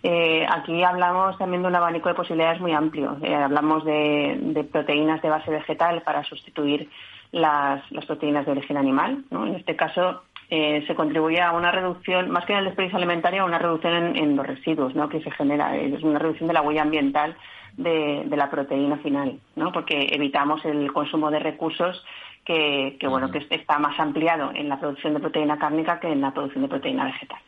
[0.06, 3.18] Eh, aquí hablamos también de un abanico de posibilidades muy amplio.
[3.22, 6.90] Eh, hablamos de, proteínas de base vegetal para sustituir
[7.32, 9.24] las, proteínas de origen animal.
[9.32, 13.44] En este caso, eh, se contribuye a una reducción, más que en el desperdicio alimentario,
[13.44, 15.78] a una reducción en, los residuos que se genera.
[15.78, 17.38] Es una reducción de la huella ambiental
[17.78, 19.72] de, de la proteína final, ¿no?
[19.72, 22.06] porque evitamos el consumo de recursos
[22.46, 26.32] que, bueno que está más ampliado en la producción de proteína cárnica que en la
[26.32, 27.40] producción de proteína vegetal.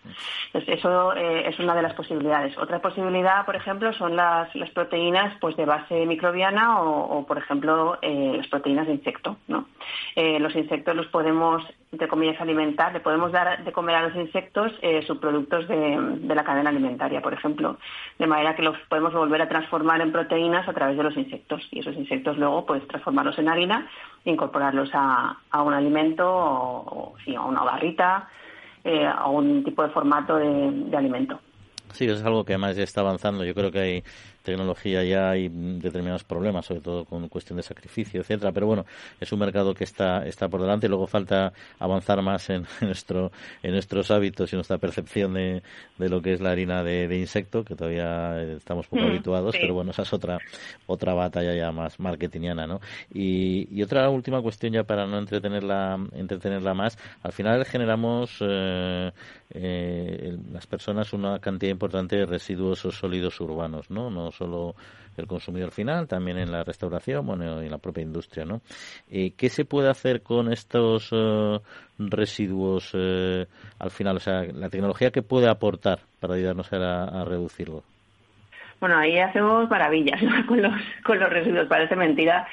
[0.47, 2.57] Entonces eso eh, es una de las posibilidades.
[2.57, 7.97] Otra posibilidad, por ejemplo, son las, las proteínas pues de base microbiana o, por ejemplo,
[8.01, 9.37] eh, las proteínas de insecto.
[9.47, 9.65] ¿no?
[10.15, 11.63] Eh, los insectos los podemos
[11.95, 16.43] entre comillas, alimentar, le podemos dar de comer a los insectos eh, subproductos de, la
[16.43, 17.77] cadena alimentaria, por ejemplo,
[18.19, 21.61] de manera que los podemos volver a transformar en proteínas a través de los insectos
[21.71, 23.87] y esos insectos luego pues transformarlos en harina
[24.25, 28.27] e incorporarlos a, a un alimento o, sí, a una barrita,
[28.83, 31.39] eh, a un tipo de formato de, de alimento.
[31.93, 33.45] Sí, es algo que además ya está avanzando.
[33.45, 34.03] Yo creo que hay
[34.45, 38.53] tecnología ya hay determinados problemas, sobre todo con cuestión de sacrificio, etcétera.
[38.53, 38.85] Pero bueno,
[39.19, 43.31] es un mercado que está, está por delante luego falta avanzar más en, nuestro,
[43.61, 45.63] en nuestros hábitos y nuestra percepción de,
[45.97, 49.73] de lo que es la harina de, insecto, que todavía estamos poco mm, habituados, pero
[49.73, 50.37] bueno, esa es otra,
[50.85, 52.79] otra batalla ya más marketingiana, ¿no?
[53.13, 59.11] Y, y otra última cuestión ya para no entretenerla, entretenerla más, al final generamos eh,
[59.49, 64.09] eh, las personas una cantidad importante de residuos sólidos urbanos, ¿no?
[64.09, 64.75] No solo
[65.17, 68.61] el consumidor final, también en la restauración, bueno, y en la propia industria, ¿no?
[69.09, 71.59] Eh, ¿Qué se puede hacer con estos eh,
[71.99, 73.45] residuos eh,
[73.79, 74.17] al final?
[74.17, 77.83] O sea, la tecnología que puede aportar para ayudarnos a, reducirlo.
[78.79, 81.67] Bueno, ahí hacemos maravillas con, los, con los residuos.
[81.67, 82.45] Parece mentira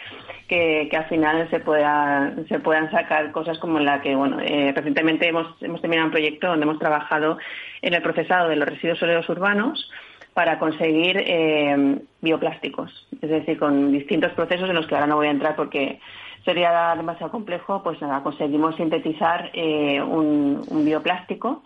[0.48, 5.28] que, que, al final se pueda, se puedan sacar cosas como la que, bueno, recientemente
[5.28, 7.38] hemos, hemos terminado un proyecto donde hemos trabajado
[7.82, 9.90] en el procesado de los residuos sólidos urbanos
[10.34, 15.26] para conseguir eh, bioplásticos, es decir, con distintos procesos en los que ahora no voy
[15.26, 16.00] a entrar porque
[16.44, 21.62] sería demasiado complejo, pues nada, conseguimos sintetizar eh, un, bioplástico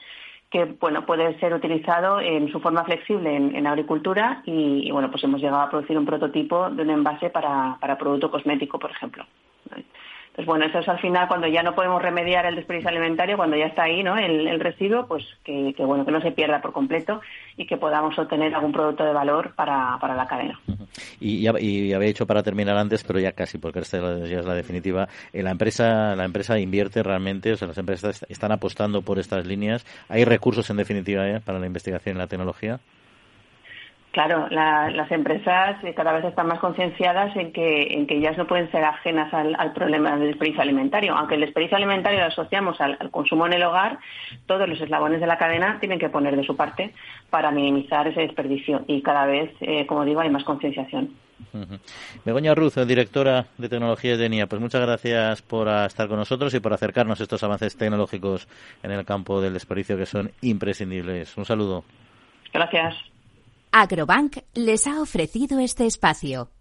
[0.51, 5.41] que bueno puede ser utilizado en su forma flexible en, agricultura y, bueno pues hemos
[5.41, 9.25] llegado a producir un prototipo de un envase para, para producto cosmético, por ejemplo.
[10.37, 13.57] Pues bueno, eso es al final cuando ya no podemos remediar el desperdicio alimentario, cuando
[13.57, 14.19] ya está ahí, ¿no?
[14.19, 17.23] El, residuo, pues que, bueno, que no se pierda por completo
[17.57, 20.61] y que podamos obtener algún producto de valor para, para la cadena.
[21.21, 24.45] Y, ya, y había hecho para terminar antes, pero ya casi, porque esta ya es
[24.45, 25.09] la definitiva.
[25.33, 29.47] Eh, la empresa, la empresa invierte realmente, o sea, las empresas están apostando por estas
[29.47, 29.87] líneas.
[30.11, 32.79] ¿Hay recursos en definitiva eh, para la investigación y la tecnología?
[34.17, 38.71] Claro, las empresas cada vez están más concienciadas en que, en que ellas no pueden
[38.71, 41.15] ser ajenas al, problema del desperdicio alimentario.
[41.15, 43.99] Aunque el desperdicio alimentario lo asociamos al, consumo en el hogar,
[44.47, 46.95] todos los eslabones de la cadena tienen que poner de su parte
[47.29, 48.87] para minimizar ese desperdicio.
[48.87, 51.11] Y cada vez, eh, como digo, hay más concienciación.
[52.25, 56.61] Begoña Ruz, directora de tecnología de NIA, pues muchas gracias por estar con nosotros y
[56.61, 58.49] por acercarnos a estos avances tecnológicos
[58.83, 61.37] en el campo del desperdicio que son imprescindibles.
[61.37, 61.85] Un saludo.
[62.51, 63.16] Gracias.
[63.79, 66.56] Agrobank les ha ofrecido este espacio.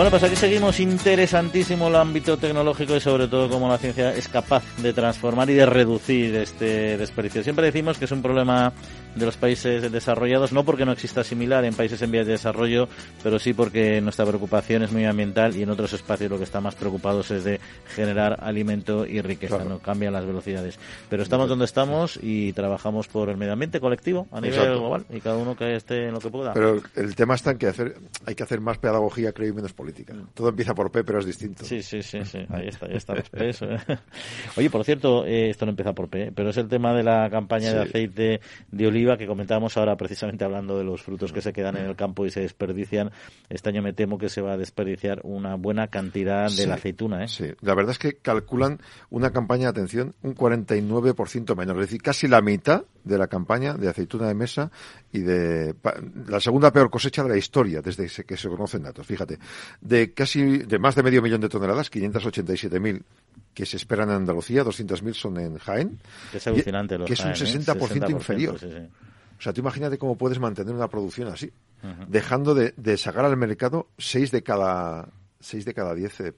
[0.00, 4.28] Bueno, pues aquí seguimos interesantísimo el ámbito tecnológico y sobre todo cómo la ciencia es
[4.28, 7.42] capaz de transformar y de reducir este desperdicio.
[7.42, 8.72] Siempre decimos que es un problema
[9.14, 12.88] de los países desarrollados, no porque no exista similar en países en vías de desarrollo,
[13.22, 16.62] pero sí porque nuestra preocupación es muy ambiental y en otros espacios lo que está
[16.62, 17.60] más preocupados es de
[17.94, 20.78] generar alimento y riqueza, no cambian las velocidades.
[21.10, 25.20] Pero estamos donde estamos y trabajamos por el medio ambiente colectivo a nivel global y
[25.20, 26.54] cada uno que esté en lo que pueda.
[26.54, 29.74] Pero el tema está en que hacer, hay que hacer más pedagogía, creo, y menos
[29.74, 29.89] política.
[30.34, 31.64] Todo empieza por P, pero es distinto.
[31.64, 32.38] Sí, sí, sí, sí.
[32.48, 33.14] Ahí está, ahí está.
[34.56, 37.28] Oye, por cierto, eh, esto no empieza por P, pero es el tema de la
[37.30, 41.52] campaña de aceite de oliva que comentábamos ahora, precisamente hablando de los frutos que se
[41.52, 43.10] quedan en el campo y se desperdician.
[43.48, 47.24] Este año me temo que se va a desperdiciar una buena cantidad de la aceituna.
[47.24, 47.28] ¿eh?
[47.28, 52.02] Sí, la verdad es que calculan una campaña, de atención, un 49% menor, es decir,
[52.02, 54.70] casi la mitad de la campaña de aceituna de mesa
[55.12, 55.74] y de
[56.26, 59.06] la segunda peor cosecha de la historia desde que se conocen datos.
[59.06, 59.38] Fíjate,
[59.80, 63.02] de casi de más de medio millón de toneladas, 587.000
[63.54, 65.98] que se esperan en Andalucía, 200.000 son en Jaén.
[66.30, 68.12] Que es alucinante, que es un 60%, ¿eh?
[68.12, 68.56] inferior.
[69.38, 71.50] O sea, tú imagínate cómo puedes mantener una producción así,
[72.08, 75.08] dejando de, de sacar al mercado 6 de cada
[75.40, 76.32] 6 de cada 10 eh,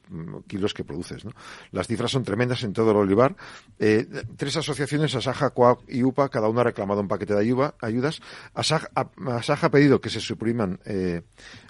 [0.46, 1.24] kilos que produces.
[1.24, 1.33] ¿no?
[1.72, 3.35] Las cifras son tremendas en todo el olivar.
[3.78, 7.74] Eh, tres asociaciones, Asaja, Coag y UPA, cada una ha reclamado un paquete de ayuda,
[7.81, 8.20] ayudas.
[8.55, 11.22] Asaja, ha pedido que se supriman eh,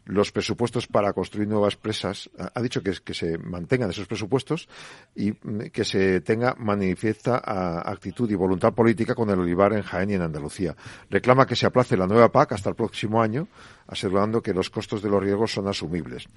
[0.04, 4.68] los presupuestos para construir nuevas presas, ha dicho que, se mantengan esos presupuestos
[5.14, 7.40] y mm, que se tenga manifiesta
[7.84, 10.74] actitud y voluntad política con el olivar en Jaén y en Andalucía.
[11.10, 13.48] Reclama que se aplace la nueva PAC hasta el próximo año,
[13.86, 16.28] asegurando que los costos de los riesgos son asumibles.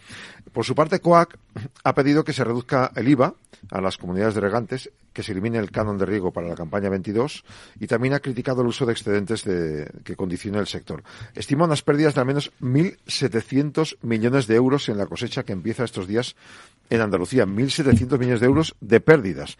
[0.51, 1.38] Por su parte, COAC
[1.84, 3.34] ha pedido que se reduzca el IVA
[3.71, 6.89] a las comunidades de regantes, que se elimine el canon de riego para la campaña
[6.89, 7.45] 22
[7.80, 11.04] y también ha criticado el uso de excedentes de, que condiciona el sector.
[11.34, 13.55] Estima unas pérdidas de al menos 1.700
[14.02, 16.36] millones de euros en la cosecha que empieza estos días
[16.89, 17.46] en Andalucía.
[17.46, 19.58] 1.700 millones de euros de pérdidas.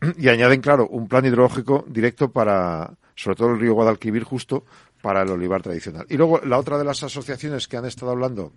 [0.18, 4.64] Y añaden, claro, un plan hidrológico directo para, sobre todo el río Guadalquivir, justo
[5.00, 6.06] para el olivar tradicional.
[6.08, 8.52] Y luego, la otra de las asociaciones que han estado hablando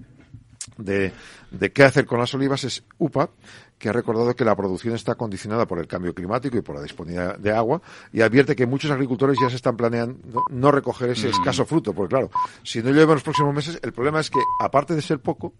[0.77, 1.13] de,
[1.51, 3.29] de, qué hacer con las olivas es UPA,
[3.77, 6.81] que ha recordado que la producción está condicionada por el cambio climático y por la
[6.81, 11.29] disponibilidad de agua y advierte que muchos agricultores ya se están planeando no recoger ese
[11.29, 12.31] escaso fruto, porque claro,
[12.63, 15.53] si no llueve en los próximos meses, el problema es que, aparte de ser poco,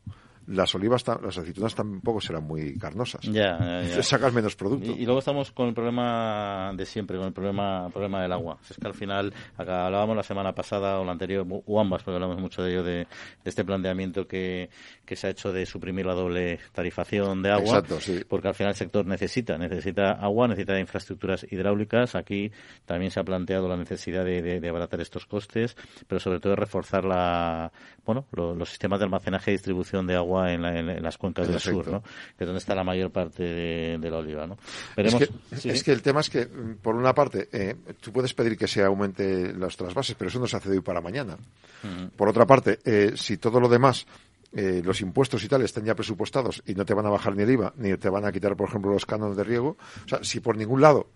[0.48, 3.22] las olivas, las aceitunas tampoco serán muy carnosas.
[3.24, 4.04] Ya, ya, ya.
[4.04, 4.92] Sacas menos producto.
[4.92, 8.58] Y, y, luego estamos con el problema de siempre, con el problema, problema del agua.
[8.70, 12.16] Es que al final, acá hablábamos la semana pasada o la anterior, o ambas, porque
[12.16, 13.08] hablamos mucho de ello, de, de
[13.44, 14.70] este planteamiento que,
[15.06, 17.80] que se ha hecho de suprimir la doble tarifación de agua.
[17.80, 18.22] Exacto, sí.
[18.28, 22.16] Porque al final el sector necesita, necesita agua, necesita infraestructuras hidráulicas.
[22.16, 22.52] Aquí
[22.86, 25.76] también se ha planteado la necesidad de, de, de abaratar estos costes,
[26.08, 27.72] pero sobre todo de reforzar la,
[28.06, 31.18] bueno, lo, los sistemas de almacenaje y distribución de agua en, la, en, en, las
[31.18, 32.02] cuencas del sur, ¿no?
[32.02, 34.48] que es donde está la mayor parte de, de la oliva.
[34.48, 34.58] ¿no?
[34.96, 35.70] Veremos, es, que, ¿sí?
[35.70, 36.48] es, que, el tema es que,
[36.82, 40.48] por una parte, eh, tú puedes pedir que se aumente los trasvases, pero eso no
[40.48, 41.38] se hace de hoy para mañana.
[41.84, 42.10] Uh -huh.
[42.12, 44.06] Por otra parte, eh, si todo lo demás
[44.54, 47.44] eh, los impuestos y tal están ya presupuestados y no te van a bajar ni
[47.44, 50.24] el IVA, ni te van a quitar, por ejemplo, los cánones de riego, o sea,
[50.24, 51.08] si por ningún lado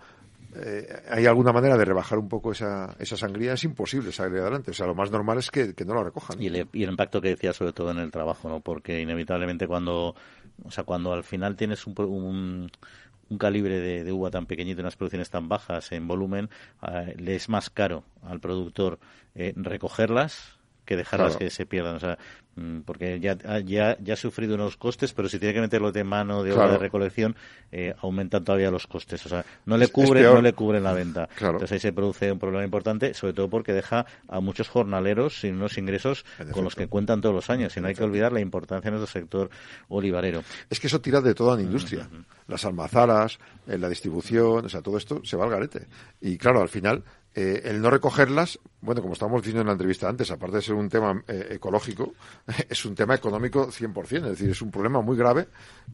[0.55, 4.71] eh, hay alguna manera de rebajar un poco esa, esa sangría, es imposible salir adelante.
[4.71, 6.41] O sea, lo más normal es que, que no lo recojan.
[6.41, 8.59] Y el, impacto que decía sobre todo en el trabajo, ¿no?
[8.59, 10.15] Porque inevitablemente cuando,
[10.63, 12.71] o sea, cuando al final tienes un, un
[13.31, 16.49] un calibre de, uva tan pequeñito unas producciones tan bajas en volumen,
[16.85, 18.99] eh, le es más caro al productor
[19.35, 20.59] eh, recogerlas
[20.91, 21.39] que dejarlas claro.
[21.39, 21.95] que se pierdan.
[21.95, 22.17] O sea,
[22.55, 26.03] mm, porque ya, ya, ya ha sufrido unos costes, pero si tiene que meterlo de
[26.03, 26.73] mano de obra claro.
[26.73, 27.35] de recolección,
[27.71, 29.25] eh, aumentan todavía los costes.
[29.25, 31.27] O sea, no le cubre, no le cubren la venta.
[31.35, 31.53] Claro.
[31.53, 35.55] Entonces ahí se produce un problema importante, sobre todo porque deja a muchos jornaleros sin
[35.55, 37.75] unos ingresos con los que cuentan todos los años.
[37.77, 39.49] Y no hay que olvidar la importancia en nuestro sector
[39.87, 40.43] olivarero.
[40.69, 42.07] Es que eso tira de toda la industria.
[42.11, 42.25] Uh -huh.
[42.47, 45.87] Las almazaras, eh, la distribución, o sea, todo esto se va al garete.
[46.19, 47.01] Y claro, al final,
[47.33, 50.75] eh, el no recogerlas, bueno, como estábamos diciendo en la entrevista antes, aparte de ser
[50.75, 52.13] un tema eh, ecológico,
[52.69, 55.47] es un tema económico 100%, es decir, es un problema muy grave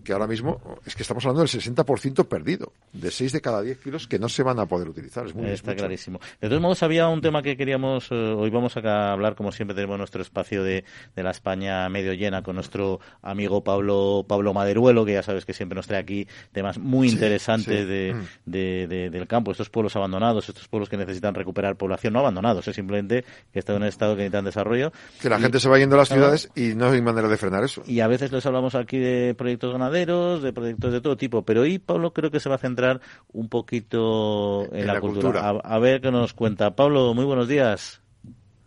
[0.04, 3.80] que ahora mismo es que estamos hablando del 60% perdido, de 6 de cada 10
[3.80, 5.28] kilos que no se van a poder utilizar.
[5.28, 6.19] Es muy, Está clarísimo.
[6.41, 9.76] De todos modos, había un tema que queríamos, eh, hoy vamos a hablar, como siempre
[9.76, 15.06] tenemos nuestro espacio de, de, la España medio llena con nuestro amigo Pablo Pablo Maderuelo,
[15.06, 18.52] que ya sabes que siempre nos trae aquí temas muy interesantes sí, mm.
[18.52, 22.68] de, de, del campo, estos pueblos abandonados, estos pueblos que necesitan recuperar población, no abandonados,
[22.68, 24.92] es simplemente que están en un estado que necesitan desarrollo.
[25.22, 27.38] Que la y, gente se va yendo a las ciudades y no hay manera de
[27.38, 27.84] frenar eso.
[27.86, 31.62] Y a veces les hablamos aquí de proyectos ganaderos, de proyectos de todo tipo, pero
[31.62, 35.42] hoy Pablo creo que se va a centrar un poquito en, en la, la, cultura.
[35.42, 35.62] cultura.
[35.63, 36.76] A, a ver qué nos cuenta.
[36.76, 38.02] Pablo, muy buenos días.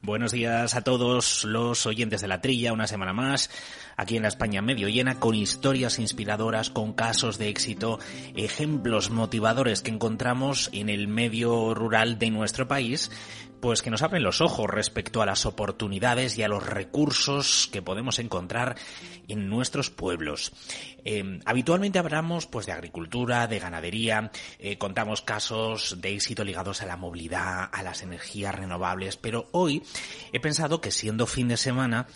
[0.03, 3.51] Buenos días a todos los oyentes de la trilla, una semana más,
[4.01, 7.99] aquí en la España medio llena, con historias inspiradoras, con casos de éxito,
[8.35, 13.11] ejemplos motivadores que encontramos en el medio rural de nuestro país,
[13.61, 17.83] pues que nos abren los ojos respecto a las oportunidades y a los recursos que
[17.83, 18.77] podemos encontrar
[19.29, 20.53] en nuestros pueblos.
[21.05, 26.87] Eh, habitualmente hablamos pues de agricultura, de ganadería, eh, contamos casos de éxito ligados a
[26.87, 29.83] la movilidad, a las energías renovables, pero hoy
[30.33, 32.07] he pensado que siendo fin de semana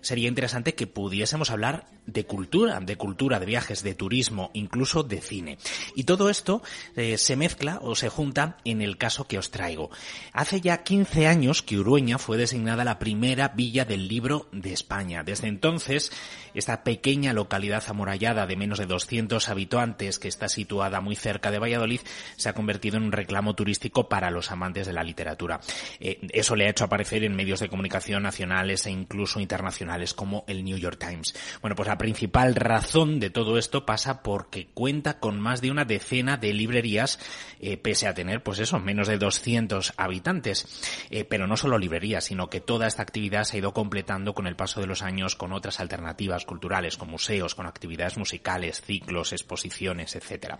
[0.00, 5.20] sería interesante que pudiésemos hablar de cultura, de cultura, de viajes, de turismo, incluso de
[5.20, 5.58] cine.
[5.94, 6.62] Y todo esto
[6.96, 9.90] eh, se mezcla o se junta en el caso que os traigo.
[10.32, 15.22] Hace ya 15 años que Urueña fue designada la primera villa del libro de España.
[15.22, 16.10] Desde entonces,
[16.54, 21.58] esta pequeña localidad amurallada de menos de 200 habitantes que está situada muy cerca de
[21.58, 22.00] Valladolid
[22.36, 25.60] se ha convertido en un reclamo turístico para los amantes de la literatura.
[26.00, 30.44] Eh, eso le ha hecho aparecer en medios de comunicación nacionales e incluso internacionales como
[30.46, 31.34] el New York Times.
[31.60, 36.36] Bueno, pues principal razón de todo esto pasa porque cuenta con más de una decena
[36.36, 37.18] de librerías,
[37.60, 40.66] eh, pese a tener, pues eso, menos de 200 habitantes.
[41.10, 44.46] Eh, pero no solo librerías, sino que toda esta actividad se ha ido completando con
[44.46, 49.32] el paso de los años con otras alternativas culturales, con museos, con actividades musicales, ciclos,
[49.32, 50.58] exposiciones, etcétera.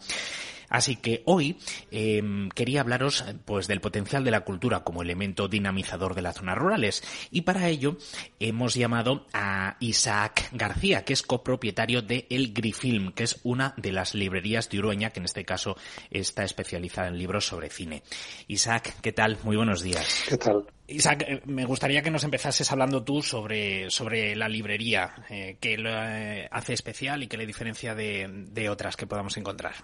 [0.68, 1.56] Así que hoy
[1.90, 2.22] eh,
[2.54, 7.02] quería hablaros pues del potencial de la cultura como elemento dinamizador de las zonas rurales
[7.30, 7.96] y para ello
[8.38, 13.92] hemos llamado a Isaac García, que es copropietario de El Grifilm, que es una de
[13.92, 15.76] las librerías de Urueña, que en este caso
[16.10, 18.02] está especializada en libros sobre cine.
[18.48, 19.38] Isaac, ¿qué tal?
[19.44, 20.24] Muy buenos días.
[20.28, 20.66] ¿Qué tal?
[20.88, 25.78] Isaac, eh, me gustaría que nos empezases hablando tú sobre, sobre la librería, eh, qué
[25.78, 29.74] lo eh, hace especial y qué le diferencia de, de otras que podamos encontrar.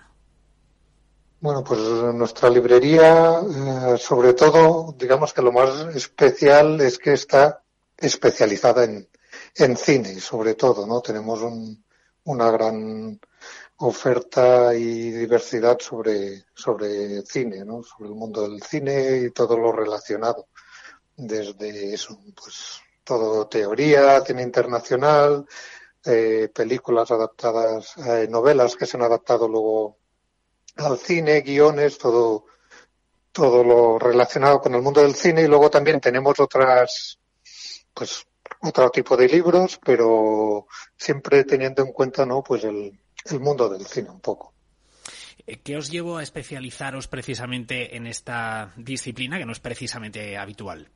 [1.44, 7.60] Bueno, pues nuestra librería, eh, sobre todo, digamos que lo más especial es que está
[7.98, 9.06] especializada en,
[9.56, 11.00] en cine, sobre todo, ¿no?
[11.00, 11.84] Tenemos un,
[12.24, 13.20] una gran
[13.76, 17.82] oferta y diversidad sobre, sobre cine, ¿no?
[17.82, 20.48] Sobre el mundo del cine y todo lo relacionado.
[21.16, 25.46] Desde eso, pues, todo teoría, cine internacional,
[26.04, 29.98] eh, películas adaptadas, eh, novelas que se han adaptado luego
[30.76, 32.46] al cine, guiones, todo,
[33.32, 37.18] todo lo relacionado con el mundo del cine y luego también tenemos otras,
[37.92, 38.26] pues,
[38.64, 42.42] otro tipo de libros, pero siempre teniendo en cuenta, ¿no?
[42.42, 44.52] Pues el, el mundo del cine un poco.
[45.46, 50.88] Eh, ¿Qué os llevó a especializaros precisamente en esta disciplina que no es precisamente habitual?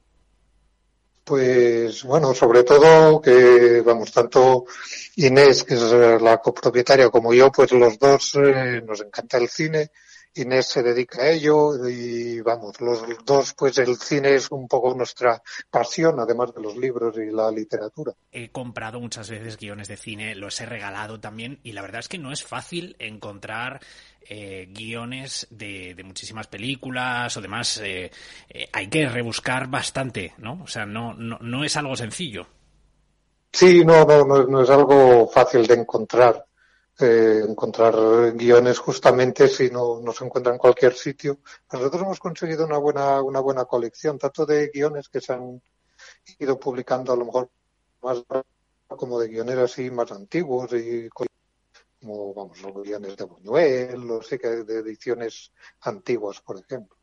[1.25, 4.65] Pues bueno, sobre todo que, vamos, tanto
[5.17, 5.83] Inés, que es
[6.23, 9.91] la copropietaria, como yo, pues los dos eh, nos encanta el cine.
[10.39, 14.95] Inés se dedica a ello y vamos, los dos, pues el cine es un poco
[14.95, 18.13] nuestra pasión, además de los libros y la literatura.
[18.31, 22.09] He comprado muchas veces guiones de cine, los he regalado también y la verdad es
[22.09, 23.81] que no es fácil encontrar
[24.31, 27.81] eh, guiones de, de, muchísimas películas o demás.
[27.83, 28.11] Eh,
[28.51, 30.61] eh, hay que rebuscar bastante, ¿no?
[30.63, 32.47] O sea, no, no, no es algo sencillo.
[33.53, 36.45] Sí, no, no, no, no es algo fácil de encontrar
[37.01, 41.41] eh, encontrar guiones justamente si no, no se encuentra en cualquier sitio.
[41.73, 45.63] Nosotros hemos conseguido una buena, una buena colección, tanto de guiones que se han
[46.39, 47.51] ido publicando a lo mejor
[48.03, 48.25] más
[48.89, 54.79] como de guiones así más antiguos y como vamos los guiones de Buñuel, los de
[54.79, 56.98] ediciones antiguas, por ejemplo.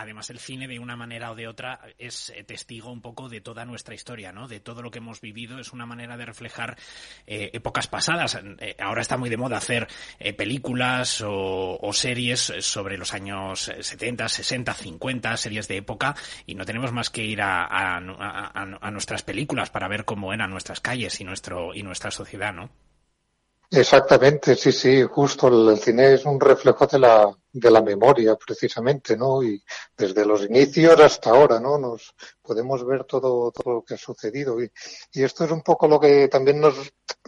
[0.00, 3.40] Además, el cine, de una manera o de otra, es eh, testigo un poco de
[3.40, 4.46] toda nuestra historia, ¿no?
[4.46, 5.58] De todo lo que hemos vivido.
[5.58, 6.78] Es una manera de reflejar
[7.26, 8.38] eh, épocas pasadas.
[8.60, 9.88] Eh, ahora está muy de moda hacer
[10.36, 16.14] películas o, series sobre los años 70, 60, 50, series de época,
[16.46, 20.78] y no tenemos más que ir a, a nuestras películas para ver cómo eran nuestras
[20.78, 22.70] calles y, nuestro, y nuestra sociedad, ¿no?
[23.70, 29.14] Exactamente, sí, sí, justo el, cine es un reflejo de la, de la memoria, precisamente,
[29.14, 29.42] ¿no?
[29.42, 29.62] Y
[29.94, 31.76] desde los inicios hasta ahora, ¿no?
[31.76, 34.62] Nos podemos ver todo, todo lo que ha sucedido.
[34.62, 34.70] Y,
[35.12, 36.76] y esto es un poco lo que también nos,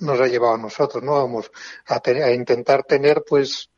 [0.00, 1.12] nos ha llevado a nosotros, ¿no?
[1.12, 1.50] Vamos
[1.86, 3.68] a, tener, a intentar tener, pues,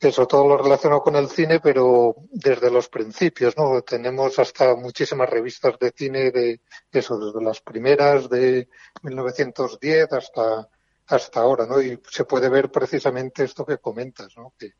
[0.00, 3.82] eso, todo lo relacionado con el cine, pero desde los principios, ¿no?
[3.82, 8.68] Tenemos hasta muchísimas revistas de cine de eso, desde las primeras de
[9.02, 10.68] 1910 hasta
[11.08, 11.80] hasta ahora, ¿no?
[11.80, 14.52] Y se puede ver precisamente esto que comentas, ¿no?
[14.58, 14.72] Que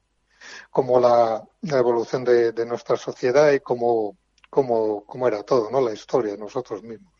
[0.70, 4.16] como la, la evolución de, de, nuestra sociedad y cómo,
[4.48, 5.80] cómo, cómo era todo, ¿no?
[5.80, 7.12] La historia de nosotros mismos.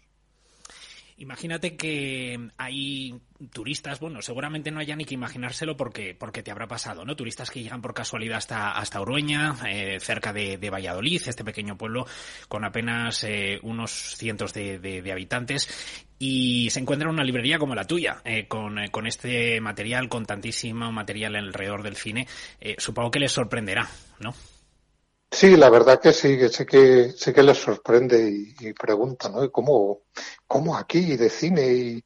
[1.20, 3.20] Imagínate que hay
[3.52, 7.16] turistas, bueno, seguramente no haya ni que imaginárselo porque, porque te habrá pasado, ¿no?
[7.16, 11.76] Turistas que llegan por casualidad hasta, hasta Urueña, eh, cerca de, de, Valladolid, este pequeño
[11.76, 12.06] pueblo
[12.46, 15.68] con apenas eh, unos cientos de, de, habitantes,
[16.20, 20.24] y se encuentran en una librería como la tuya, eh, con, con, este material, con
[20.24, 22.28] tantísimo material alrededor del cine,
[22.60, 23.90] eh, supongo que les sorprenderá,
[24.20, 24.34] ¿no?
[25.30, 29.32] Sí, la verdad que sí, que sé que, sé que les sorprende y, y preguntan,
[29.32, 29.44] ¿no?
[29.44, 30.02] ¿Y cómo,
[30.46, 32.04] cómo aquí de cine y,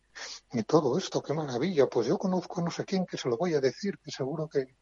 [0.52, 1.22] y, todo esto?
[1.22, 1.86] ¡Qué maravilla!
[1.86, 4.48] Pues yo conozco a no sé quién que se lo voy a decir, que seguro
[4.48, 4.76] que,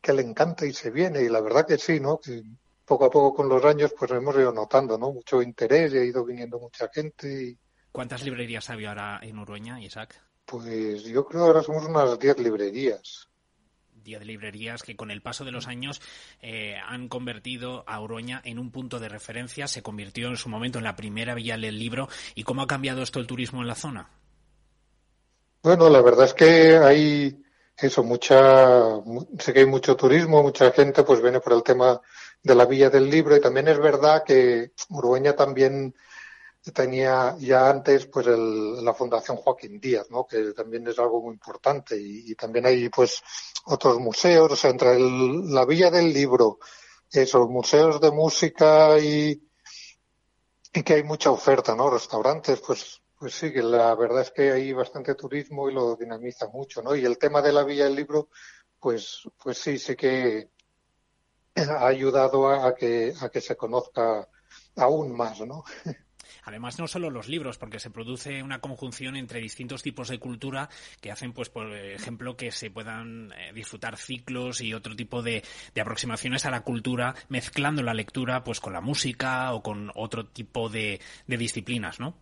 [0.00, 1.22] que le encanta y se viene.
[1.22, 2.18] Y la verdad que sí, ¿no?
[2.18, 2.42] Que
[2.84, 5.12] poco a poco con los años pues hemos ido notando, ¿no?
[5.12, 7.50] Mucho interés y ha ido viniendo mucha gente.
[7.50, 7.58] Y...
[7.92, 10.20] ¿Cuántas librerías había ahora en Urueña, Isaac?
[10.44, 13.28] Pues yo creo que ahora somos unas 10 librerías
[14.14, 16.00] de librerías que con el paso de los años
[16.40, 20.78] eh, han convertido a Oroña en un punto de referencia, se convirtió en su momento
[20.78, 22.08] en la primera vía del libro.
[22.34, 24.10] ¿Y cómo ha cambiado esto el turismo en la zona?
[25.62, 27.42] Bueno, la verdad es que hay
[27.76, 29.02] eso, mucha,
[29.38, 32.00] sé que hay mucho turismo, mucha gente pues viene por el tema
[32.42, 35.94] de la vía del libro y también es verdad que Urueña también
[36.72, 40.26] tenía ya antes pues el, la Fundación Joaquín Díaz, ¿no?
[40.26, 43.22] que también es algo muy importante y, y también hay pues
[43.66, 46.58] otros museos, o sea, entre el, la Villa del Libro,
[47.10, 49.42] esos museos de música y,
[50.72, 51.90] y que hay mucha oferta, ¿no?
[51.90, 56.48] Restaurantes, pues pues sí, que la verdad es que hay bastante turismo y lo dinamiza
[56.48, 56.94] mucho, ¿no?
[56.94, 58.28] Y el tema de la Villa del Libro,
[58.78, 60.50] pues, pues sí, sé que
[61.56, 64.28] ha ayudado a que, a que se conozca
[64.76, 65.64] aún más, ¿no?
[66.46, 70.70] además no solo los libros, porque se produce una conjunción entre distintos tipos de cultura
[71.00, 75.42] que hacen, pues, por ejemplo, que se puedan eh, disfrutar ciclos y otro tipo de,
[75.78, 80.68] aproximaciones a la cultura, mezclando la lectura, pues, con la música o con otro tipo
[80.68, 82.16] de, de disciplinas, ¿no?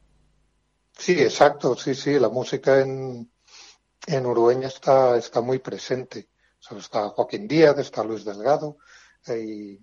[0.97, 3.31] Sí, exacto, sí, sí, la música en,
[4.07, 6.31] en Urueña está, está muy presente.
[6.79, 8.79] está Joaquín Díaz, está Luis Delgado,
[9.29, 9.79] y,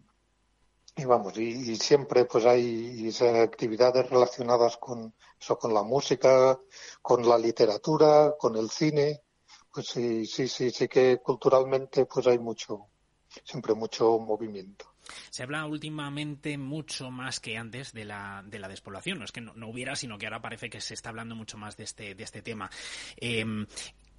[0.96, 3.10] y vamos, y, siempre pues hay
[3.42, 6.60] actividades relacionadas con eso, con la música,
[7.02, 9.22] con la literatura, con el cine.
[9.74, 12.88] Pues sí, sí, sí, sí que culturalmente pues hay mucho,
[13.44, 14.92] siempre mucho movimiento.
[15.30, 19.20] Se habla últimamente mucho más que antes de la, de la despoblación.
[19.20, 21.78] No es que no, hubiera, sino que ahora parece que se está hablando mucho más
[21.78, 22.70] de este, de este tema.
[23.18, 23.66] Em,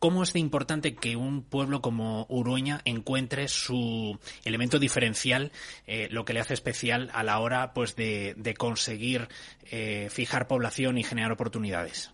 [0.03, 5.53] ¿Cómo es de importante que un pueblo como Urueña encuentre su elemento diferencial,
[5.87, 9.29] eh, lo que le hace especial a la hora pues, de, conseguir
[9.71, 12.11] eh, fijar población y generar oportunidades?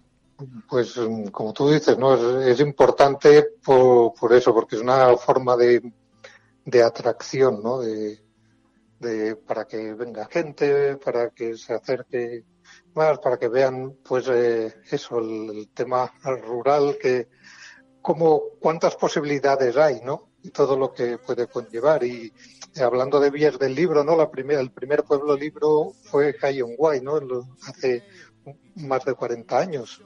[0.68, 2.43] Pues mm, como tú dices, ¿no?
[2.43, 5.80] es, importante por, eso, porque es una forma de,
[6.84, 7.80] atracción, ¿no?
[7.80, 8.20] De,
[9.01, 12.45] de, para que venga gente, para que se acerque
[12.95, 17.28] más, para que vean, pues, eh, eso, el, tema rural, que
[18.09, 20.31] como cuántas posibilidades hay, ¿no?
[20.43, 22.03] Y todo lo que puede conllevar.
[22.05, 22.33] Y
[22.83, 24.17] hablando de vías del libro, ¿no?
[24.17, 26.35] La primera, el primer pueblo libro fue
[26.79, 27.21] Guay, ¿no?
[27.67, 28.05] Hace
[28.77, 30.01] más de 40 años.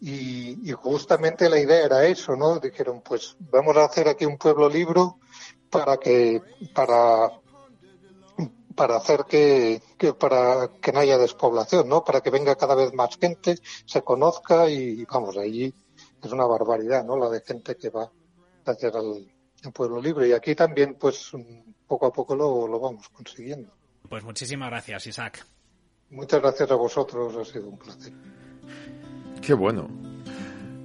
[0.00, 2.60] Y, justamente la idea era eso, ¿no?
[2.60, 5.18] Dijeron, pues vamos a hacer aquí un pueblo libro
[5.70, 6.40] para que,
[6.72, 7.32] para
[8.76, 9.82] para hacer que,
[10.18, 12.04] para que no haya despoblación, ¿no?
[12.04, 15.74] Para que venga cada vez más gente, se conozca y vamos, allí
[16.28, 17.16] es una barbaridad, ¿no?
[17.16, 18.04] La de gente que va
[18.64, 19.30] a hacer al,
[19.72, 20.28] pueblo libre.
[20.28, 21.32] Y aquí también, pues,
[21.86, 23.72] poco a poco lo, lo vamos consiguiendo.
[24.08, 25.46] Pues muchísimas gracias, Isaac.
[26.10, 28.12] Muchas gracias a vosotros, ha sido un placer.
[29.40, 30.09] Qué bueno.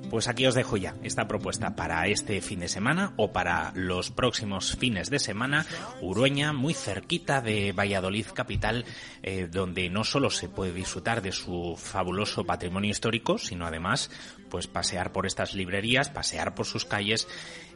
[0.10, 4.12] Pues aquí os dejo ya esta propuesta para este fin de semana o para los
[4.12, 5.66] próximos fines de semana.
[6.02, 8.86] Urueña, muy cerquita de Valladolid capital,
[9.24, 14.10] eh, donde no solo se puede disfrutar de su fabuloso patrimonio histórico, sino además
[14.50, 17.28] pues pasear por estas librerías, pasear por sus calles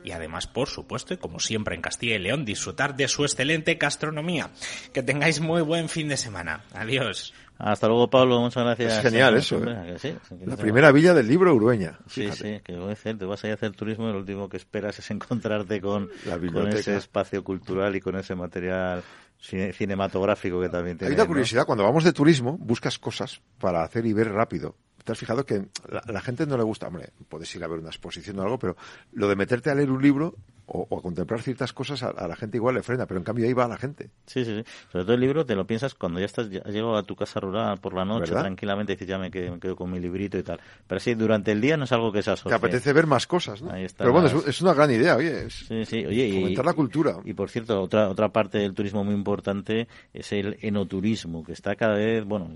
[0.04, 3.76] y además, por supuesto, y como siempre en Castilla y León, disfrutar de su excelente
[3.76, 4.52] gastronomía.
[4.94, 6.64] Que tengáis muy buen fin de semana.
[6.74, 7.34] Adiós.
[7.60, 8.39] Hasta luego, Pablo.
[8.39, 8.93] Muchas gracias.
[8.93, 9.62] Es genial eso.
[9.62, 10.18] ¿eh?
[10.45, 11.99] la primera villa del libro Urueña.
[12.07, 14.20] Sí, sí, que voy a decir, te vas a ir a hacer turismo y lo
[14.20, 16.10] último que esperas es encontrarte con,
[16.53, 19.03] con ese espacio cultural y con ese material
[19.41, 21.14] cinematográfico que también tiene.
[21.14, 24.76] Hay una curiosidad, cuando vamos de turismo, buscas cosas para hacer y ver rápido.
[25.03, 26.88] ¿Te has fijado que la, la gente no le gusta?
[26.88, 28.78] Hombre, puedes ir a ver una exposición o algo, pero
[29.12, 30.36] lo de meterte a leer un libro
[30.72, 33.53] o, a contemplar ciertas cosas a, la gente igual le frena, pero en cambio ahí
[33.53, 34.09] va la gente.
[34.26, 34.63] Sí, sí, sí.
[34.91, 37.15] Sobre todo el libro te lo piensas cuando ya estás, ya has llegado a tu
[37.15, 40.43] casa rural por la noche, tranquilamente, y dices, ya me quedo, con mi librito y
[40.43, 40.59] tal.
[40.88, 42.49] Pero sí, durante el día no es algo que se asocie.
[42.49, 43.72] Te apetece ver más cosas, ¿no?
[43.97, 45.49] pero bueno, es, una gran idea, oye.
[45.49, 46.34] sí, sí, oye.
[46.34, 47.17] Fomentar la cultura.
[47.26, 51.76] Y por cierto, otra, otra parte del turismo muy importante es el enoturismo, que está
[51.76, 52.51] cada vez, bueno,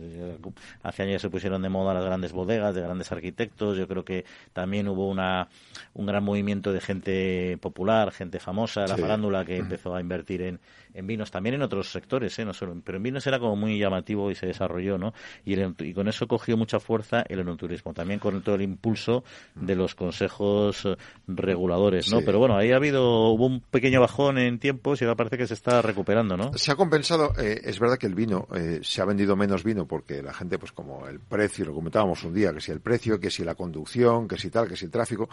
[0.83, 4.25] hace años se pusieron de moda las grandes bodegas de grandes arquitectos, yo creo que
[4.53, 5.47] también hubo una,
[5.93, 10.59] un gran movimiento de gente popular, gente famosa, la farándula que empezó a invertir en,
[10.93, 12.45] en vinos, también en otros sectores, ¿eh?
[12.45, 15.13] no solo, pero en vinos era como muy llamativo y se desarrolló, ¿no?
[15.43, 19.23] Y, y con eso cogió mucha fuerza el enoturismo, también con todo el impulso
[19.55, 20.95] de los consejos eh,
[21.27, 22.21] reguladores, ¿no?
[22.21, 25.47] Pero bueno, ahí ha habido, hubo un pequeño bajón en tiempos y ahora parece que
[25.47, 26.53] se está recuperando, ¿no?
[26.57, 28.47] Se ha compensado, eh, es verdad que el vino,
[28.81, 32.33] se ha vendido menos vino porque la gente, pues como el precio, lo comentábamos un
[32.33, 34.91] día, que si el precio, que si la conducción, que si tal, que si el
[34.91, 35.29] tráfico,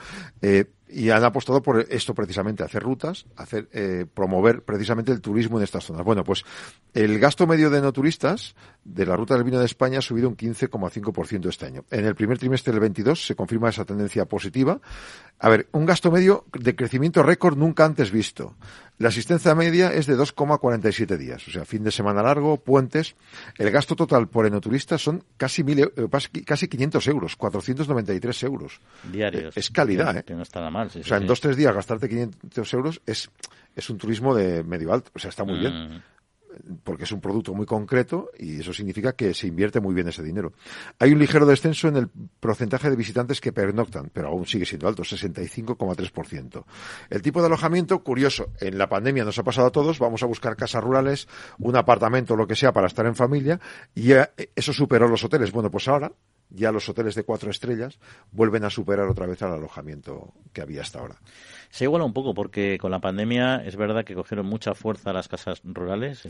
[0.88, 3.68] y han apostado por esto precisamente, hacer rutas, hacer,
[4.14, 6.04] promover precisamente el turismo en estas zonas.
[6.04, 6.44] Bueno, pues
[6.94, 10.28] el gasto medio de no turistas de la ruta del vino de España ha subido
[10.28, 11.84] un 15,5% este año.
[11.90, 14.80] En el primer trimestre del 22 se confirma esa tendencia positiva.
[15.38, 18.54] A ver, un gasto medio de crecimiento récord nunca antes visto.
[19.00, 23.16] La asistencia media es de 2,47 días, o sea, fin de semana largo, puentes.
[23.56, 25.90] El gasto total por enoturista son casi, mil,
[26.44, 28.78] casi 500 euros, 493 euros.
[29.10, 29.56] Diarios.
[29.56, 30.22] Es calidad, ¿eh?
[30.22, 30.88] Que no está nada mal.
[30.88, 33.30] o sea, en dos, tres días gastarte 500 euros es,
[33.74, 36.02] es un turismo de medio alto, o sea, está muy bien.
[36.82, 40.22] Porque es un producto muy concreto y eso significa que se invierte muy bien ese
[40.22, 40.52] dinero.
[40.98, 44.88] Hay un ligero descenso en el porcentaje de visitantes que pernoctan, pero aún sigue siendo
[44.88, 46.64] alto, 65,3%.
[47.08, 50.26] El tipo de alojamiento, curioso, en la pandemia nos ha pasado a todos, vamos a
[50.26, 51.28] buscar casas rurales,
[51.58, 53.60] un apartamento, lo que sea, para estar en familia,
[53.94, 54.12] y
[54.54, 55.52] eso superó los hoteles.
[55.52, 56.12] Bueno, pues ahora
[56.50, 57.98] ya los hoteles de cuatro estrellas
[58.32, 61.16] vuelven a superar otra vez al alojamiento que había hasta ahora.
[61.70, 65.28] Se iguala un poco porque con la pandemia es verdad que cogieron mucha fuerza las
[65.28, 66.28] casas rurales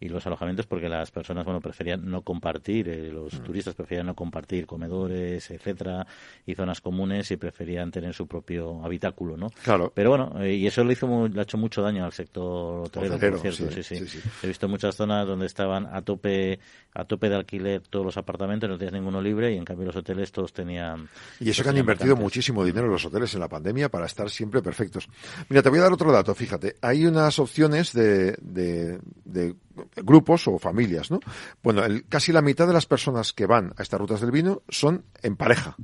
[0.00, 3.44] y los alojamientos porque las personas bueno preferían no compartir, eh, los mm.
[3.44, 6.06] turistas preferían no compartir comedores, etcétera,
[6.44, 9.48] y zonas comunes y preferían tener su propio habitáculo, ¿no?
[9.62, 9.92] Claro.
[9.94, 13.18] Pero bueno, eh, y eso le hizo le ha hecho mucho daño al sector hotelero,
[13.18, 16.58] por cierto, sí sí, He visto muchas zonas donde estaban a tope
[16.94, 19.96] a tope de alquiler todos los apartamentos, no tenías ninguno libre y en cambio los
[19.96, 21.08] hoteles todos tenían
[21.40, 24.62] Y eso que han invertido muchísimo dinero los hoteles en la pandemia para estar siempre
[24.62, 25.08] perfectos.
[25.48, 26.76] Mira, te voy a dar otro dato, fíjate.
[26.80, 29.54] Hay unas opciones de, de,
[29.96, 31.20] grupos o familias, ¿no?
[31.62, 35.04] Bueno, casi la mitad de las personas que van a estas rutas del vino son
[35.22, 35.76] en pareja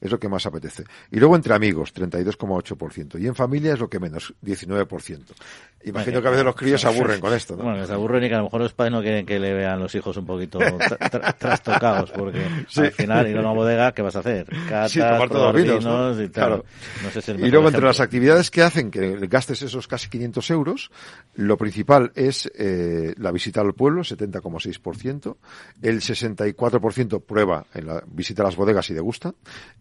[0.00, 0.84] es lo que más apetece.
[1.10, 3.20] Y luego entre amigos, 32,8%.
[3.20, 5.20] Y en familia es lo que menos, 19%.
[5.84, 7.62] Imagino que a veces los críos se aburren con esto, ¿no?
[7.62, 9.78] Bueno, se aburren y que a lo mejor los padres no quieren que le vean
[9.78, 10.58] los hijos un poquito
[11.38, 12.44] trastocados, porque
[12.76, 14.46] al final ir a una bodega, ¿qué vas a hacer?
[14.68, 16.64] Catas, sí, tomar todos los vinos, y Claro.
[17.38, 20.90] y luego entre las actividades que hacen que gastes esos casi 500 euros,
[21.34, 25.36] lo principal es eh, la visita al pueblo, 70,6%,
[25.82, 29.34] el 64% prueba en la visita a las bodegas y degusta,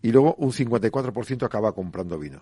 [0.06, 2.40] y luego un 54% acaba comprando vino.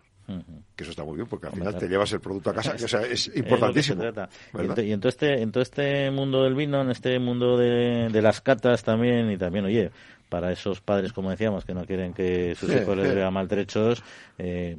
[0.76, 2.84] Que eso está muy bien, porque al final te llevas el producto a casa, que,
[2.84, 4.04] o sea, es importantísimo.
[4.04, 8.22] y, en todo este, en todo este mundo del vino, en este mundo de, de
[8.22, 9.92] las catas también, y también, oye,
[10.30, 14.04] para esos padres, como decíamos, que no quieren que sus hijos les vean maltrechos,
[14.38, 14.78] eh,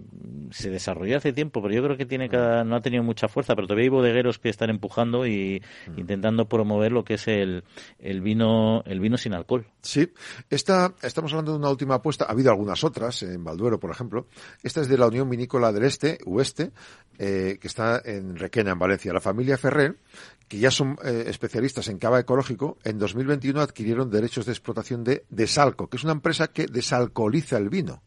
[0.51, 3.55] se desarrolló hace tiempo, pero yo creo que tiene cada, no ha tenido mucha fuerza,
[3.55, 5.99] pero todavía hay bodegueros que están empujando y mm.
[5.99, 7.65] intentando promover lo que es el,
[7.99, 9.67] el vino el vino sin alcohol.
[9.81, 10.13] Sí,
[10.51, 14.27] esta, estamos hablando de una última apuesta, ha habido algunas otras, en Balduero, por ejemplo.
[14.63, 16.73] Esta es de la Unión Vinícola del Este, Oeste,
[17.19, 19.13] eh, que está en Requena, en Valencia.
[19.13, 19.97] La familia Ferrer
[20.49, 25.25] que ya son eh, especialistas en cava ecológico, en 2021 adquirieron derechos de explotación de
[25.45, 28.03] Desalco, que es una empresa que desalcoholiza el vino.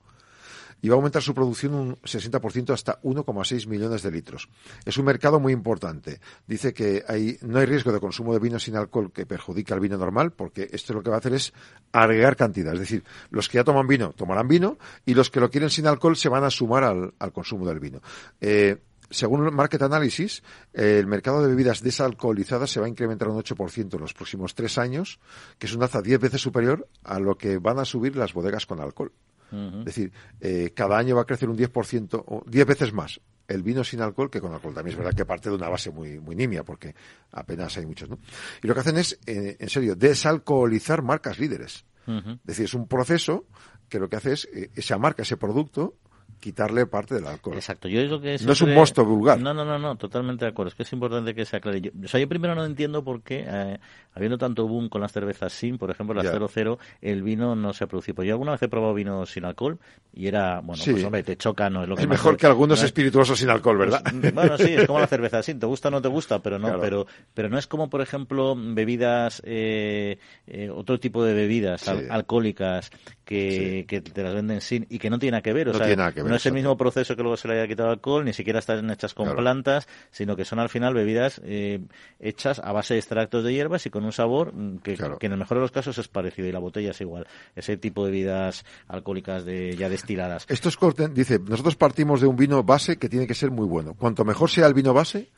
[0.79, 4.47] Y va a aumentar su producción un 60% hasta 1,6 millones de litros.
[4.85, 6.19] Es un mercado muy importante.
[6.45, 7.03] Dice que
[7.41, 10.69] no hay riesgo de consumo de vino sin alcohol que perjudique al vino normal, porque
[10.71, 11.51] esto lo que va a hacer es
[11.91, 12.73] agregar cantidad.
[12.73, 15.87] Es decir, los que ya toman vino tomarán vino y los que lo quieren sin
[15.87, 18.01] alcohol se van a sumar al, al consumo del vino.
[18.39, 18.77] Eh,
[19.09, 20.43] según Market Analysis,
[20.73, 24.77] el mercado de bebidas desalcoholizadas se va a incrementar un 8% en los próximos tres
[24.77, 25.19] años,
[25.57, 28.65] que es una alza 10 veces superior a lo que van a subir las bodegas
[28.65, 29.11] con alcohol.
[29.49, 33.63] Es decir, eh, cada año va a crecer un 10% o 10 veces más el
[33.63, 34.73] vino sin alcohol que con alcohol.
[34.73, 36.93] También es verdad que parte de una base muy, muy nimia, porque
[37.31, 38.19] apenas hay muchos, ¿no?
[38.61, 41.85] Y lo que hacen es, eh, en serio, desalcoholizar marcas líderes.
[42.07, 43.47] Es decir, es un proceso
[43.89, 45.97] que lo que hace es eh, esa marca, ese producto,
[46.39, 47.55] quitarle parte del alcohol.
[47.55, 47.87] Exacto.
[47.87, 49.39] Yo es que no es un mosto vulgar.
[49.39, 50.69] No, no, no, no, totalmente de acuerdo.
[50.69, 51.81] Es que es importante que se aclare.
[51.81, 53.79] Yo, o sea, yo primero no entiendo por qué, eh,
[54.13, 57.83] habiendo tanto boom con las cervezas sin, por ejemplo, las 00, el vino no se
[57.83, 58.15] ha producido.
[58.15, 59.79] Pues yo alguna vez he probado vino sin alcohol
[60.13, 62.81] y era, bueno, pues hombre, te choca, no es lo que Es mejor que algunos
[62.83, 64.01] espirituosos sin alcohol, ¿verdad?
[64.19, 66.57] Pues, bueno, sí, es como la cerveza sin, te gusta o no te gusta, pero
[66.59, 70.17] no, pero, pero no es como, por ejemplo, bebidas, eh,
[70.47, 72.91] eh, otro tipo de bebidas alcohólicas
[73.23, 75.69] que, que te las venden sin y que no tiene nada que ver.
[75.69, 75.87] O sea,
[76.27, 78.89] no es el mismo proceso que luego se le haya quitado alcohol, ni siquiera están
[78.89, 81.79] hechas con plantas, sino que son al final bebidas eh,
[82.19, 85.37] hechas a base de extractos de hierbas y con un sabor mm, que, en el
[85.37, 87.27] mejor de los casos es parecido y la botella es igual.
[87.55, 90.45] Ese tipo de bebidas alcohólicas de, ya destiladas.
[90.49, 93.65] Esto es corte, dice, nosotros partimos de un vino base que tiene que ser muy
[93.65, 93.93] bueno.
[93.93, 95.29] Cuanto mejor sea el vino base,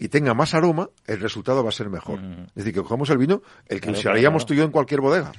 [0.00, 2.20] y tenga más aroma, el resultado va a ser mejor.
[2.20, 5.32] Es decir, que cogemos el vino, el que usaríamos tú y yo en cualquier bodega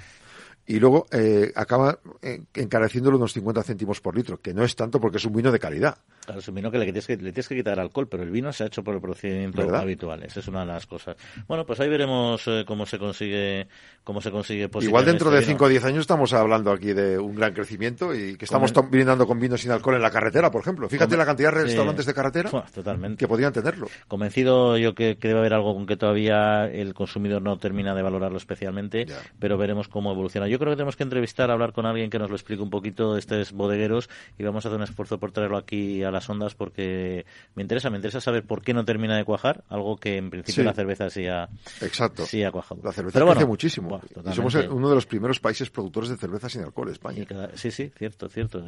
[0.65, 4.99] y luego eh, acaba eh, encareciéndolo unos 50 céntimos por litro, que no es tanto
[4.99, 5.97] porque es un vino de calidad.
[6.25, 8.29] Claro, es un vino que le tienes que, le tienes que quitar alcohol, pero el
[8.29, 10.21] vino se ha hecho por el procedimiento habitual.
[10.21, 11.17] Esa es una de las cosas.
[11.47, 13.67] Bueno, pues ahí veremos eh, cómo se consigue
[14.03, 17.35] cómo se consigue Igual dentro de 5 o 10 años estamos hablando aquí de un
[17.35, 20.87] gran crecimiento y que estamos brindando con vino sin alcohol en la carretera, por ejemplo.
[20.87, 23.17] Fíjate la cantidad de restaurantes de carretera totalmente.
[23.17, 23.87] que podrían tenerlo.
[24.07, 28.37] Convencido yo que, debe haber algo con que todavía el consumidor no termina de valorarlo
[28.37, 29.07] especialmente,
[29.39, 30.47] pero veremos cómo evoluciona.
[30.47, 33.17] Yo creo que tenemos que entrevistar, hablar con alguien que nos lo explique un poquito
[33.17, 37.25] estos bodegueros y vamos a hacer un esfuerzo por traerlo aquí a las ondas porque
[37.55, 40.63] me interesa, me interesa saber por qué no termina de cuajar, algo que en principio
[40.63, 41.49] la cerveza sí ha,
[41.81, 42.25] Exacto.
[42.25, 42.81] Sí ha cuajado.
[42.83, 44.01] La cerveza crece muchísimo.
[44.29, 47.25] y somos uno de los primeros países productores de cerveza sin alcohol, España.
[47.55, 48.63] sí, sí, cierto, cierto.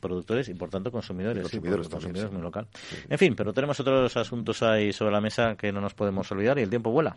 [0.00, 1.42] productores y por tanto consumidores.
[1.42, 2.66] consumidores, consumidores muy local.
[3.08, 6.58] En fin, pero tenemos otros asuntos ahí sobre la mesa que no nos podemos olvidar
[6.58, 7.16] y el tiempo vuela.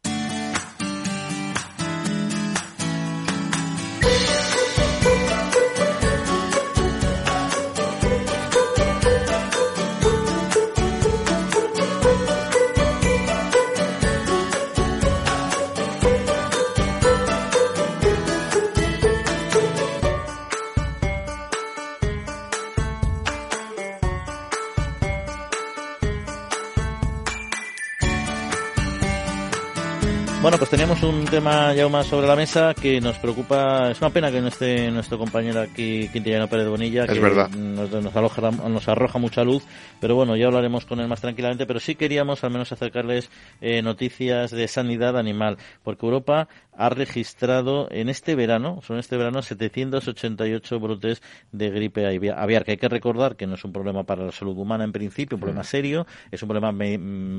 [31.01, 33.89] tenemos un tema ya más sobre la mesa que nos preocupa.
[33.89, 38.15] Es una pena que no esté nuestro compañero aquí, Quintillano Pérez Bonilla, que Nos, nos,
[38.15, 39.63] arroja, nos arroja mucha luz.
[39.99, 41.65] Pero bueno, ya hablaremos con él más tranquilamente.
[41.65, 43.29] Pero sí queríamos al menos acercarles
[43.61, 49.41] eh, noticias de sanidad animal, porque Europa ha registrado en este verano, son este verano,
[49.41, 51.21] 788 brotes
[51.51, 54.57] de gripe aviar, que hay que recordar que no es un problema para la salud
[54.57, 55.65] humana en principio, un problema mm.
[55.65, 56.71] serio, es un problema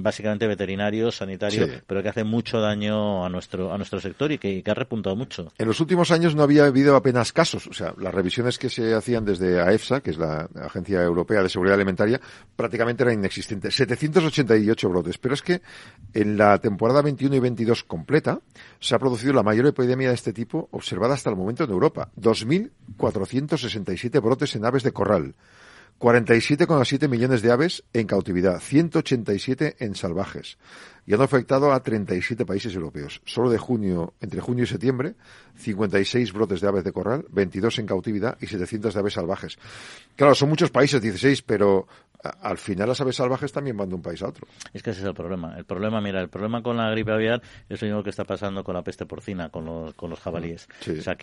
[0.03, 4.63] básicamente veterinario, sanitario, pero que hace mucho daño a nuestro a nuestro sector y que,
[4.67, 5.53] ha repuntado mucho.
[5.59, 8.95] En los últimos años no había habido apenas casos, o sea, las revisiones que se
[8.95, 12.21] hacían desde AEFSA, que es la Agencia Europea de Seguridad Alimentaria,
[12.57, 13.75] prácticamente eran inexistentes.
[13.75, 15.63] 788 brotes, pero es que
[16.15, 18.41] en la temporada 21 y 22 completa
[18.81, 22.11] se ha producido la mayor epidemia de este tipo observada hasta el momento en Europa.
[22.19, 25.35] 2.467 brotes en aves de corral.
[25.99, 30.59] 47,7 millones de aves en cautividad, 187 en salvajes
[31.07, 33.21] y han afectado a 37 países europeos.
[33.25, 35.15] Solo de junio, entre junio y septiembre,
[35.57, 39.59] 56 brotes de aves de corral, 22 en cautividad y 700 de aves salvajes.
[40.17, 41.87] Claro, son muchos países, 16, pero
[42.41, 44.47] al final las aves salvajes también van de un país a otro.
[44.73, 45.57] Es que ese es el problema.
[45.57, 48.75] El problema, mira, el problema con la gripe aviar es lo que está pasando con
[48.75, 50.69] la peste porcina, con los, con los jabalíes.
[50.81, 51.17] Sí, o sea,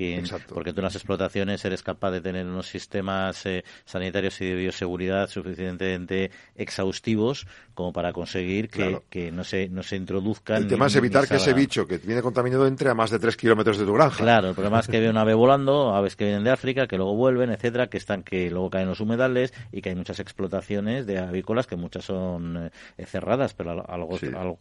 [0.50, 4.56] porque tú en las explotaciones eres capaz de tener unos sistemas eh, sanitarios y de
[4.56, 10.64] bioseguridad suficientemente exhaustivos como para conseguir que, que no se no se introduzcan.
[10.64, 13.38] El tema es evitar que ese bicho que viene contaminado entre a más de tres
[13.38, 14.24] kilómetros de tu granja.
[14.24, 16.98] Claro, el problema es que ve una ave volando, aves que vienen de África, que
[16.98, 21.06] luego vuelven, etcétera, que están que luego caen los humedales y que hay muchas explotaciones
[21.06, 23.86] de avícolas que muchas son eh, cerradas, pero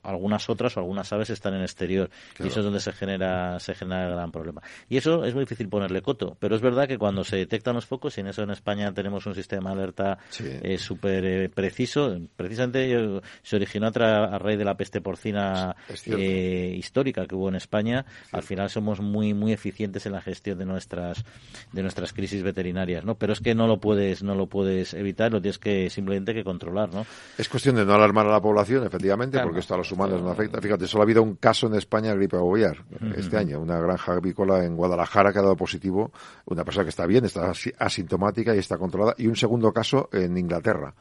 [0.03, 3.75] algunas otras o algunas aves están en exterior y eso es donde se genera se
[3.75, 4.63] genera el gran problema.
[4.89, 7.87] Y eso es muy difícil ponerle coto, pero es verdad que cuando se detectan los
[7.87, 12.19] focos y en eso en España tenemos un sistema de alerta eh, súper eh, preciso,
[12.37, 15.77] precisamente se originó a, raíz de la peste porcina
[16.07, 20.59] eh, histórica que hubo en España, al final somos muy muy eficientes en la gestión
[20.59, 21.25] de nuestras
[21.73, 23.15] de nuestras crisis veterinarias, ¿no?
[23.17, 26.45] Pero es que no lo puedes no lo puedes evitar, lo tienes que simplemente que
[26.45, 27.07] controlar, ¿no?
[27.37, 30.31] Es cuestión de no alarmar a la población, efectivamente, porque esto a los humanos no
[30.31, 30.61] afecta.
[30.61, 32.85] Fíjate, solo ha habido un caso en España de gripe aviar
[33.17, 36.13] este año, una granja avícola en Guadalajara que ha dado positivo,
[36.47, 40.37] una persona que está bien, está asintomática y está controlada, y un segundo caso en
[40.37, 40.95] Inglaterra.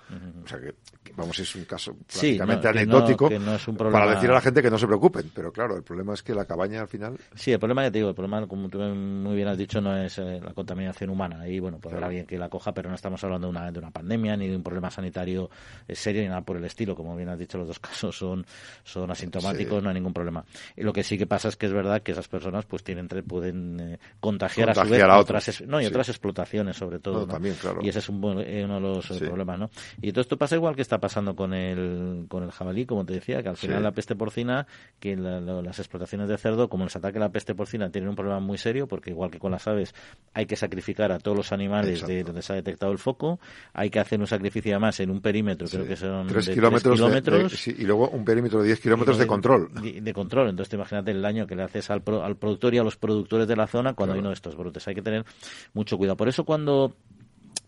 [0.43, 3.30] O sea que, vamos, es un caso prácticamente anecdótico
[3.91, 5.32] para decir a la gente que no se preocupen.
[5.34, 7.18] Pero claro, el problema es que la cabaña al final.
[7.36, 9.97] Sí, el problema, ya te digo, el problema, como tú muy bien has dicho, no
[9.97, 11.41] es eh, la contaminación humana.
[11.41, 13.80] Ahí, bueno, pues habrá bien que la coja, pero no estamos hablando de una, de
[13.80, 15.49] una pandemia ni de un problema sanitario
[15.88, 16.95] eh, serio ni nada por el estilo.
[16.95, 18.45] Como bien has dicho, los dos casos son,
[18.84, 20.45] son asintomáticos, no hay ningún problema.
[20.76, 23.07] Y lo que sí que pasa es que es verdad que esas personas pues tienen
[23.07, 27.26] pueden eh, contagiar, a su vez a otras, no, y otras explotaciones sobre todo.
[27.26, 27.80] También, claro.
[27.82, 29.70] Y ese es un, uno de los problemas, ¿no?
[30.01, 33.14] Y todo esto pasa igual que está pasando con el, con el jabalí, como te
[33.14, 34.68] decía, que al final la peste porcina,
[34.99, 38.58] que las explotaciones de cerdo, como les ataque la peste porcina, tienen un problema muy
[38.58, 39.93] serio, porque igual que con las aves,
[40.34, 43.39] hay que sacrificar a todos los animales de donde se ha detectado el foco,
[43.74, 47.84] hay que hacer un sacrificio además en un perímetro, creo que son tres kilómetros, y
[47.86, 49.70] luego un perímetro de 10 kilómetros de, control.
[50.08, 52.97] De, control, entonces imagínate el daño que le haces al, al productor y a los
[52.97, 54.88] productores de la zona cuando hay uno de estos brotes.
[54.88, 55.26] Hay que tener
[55.74, 56.18] mucho cuidado.
[56.18, 56.95] Por eso cuando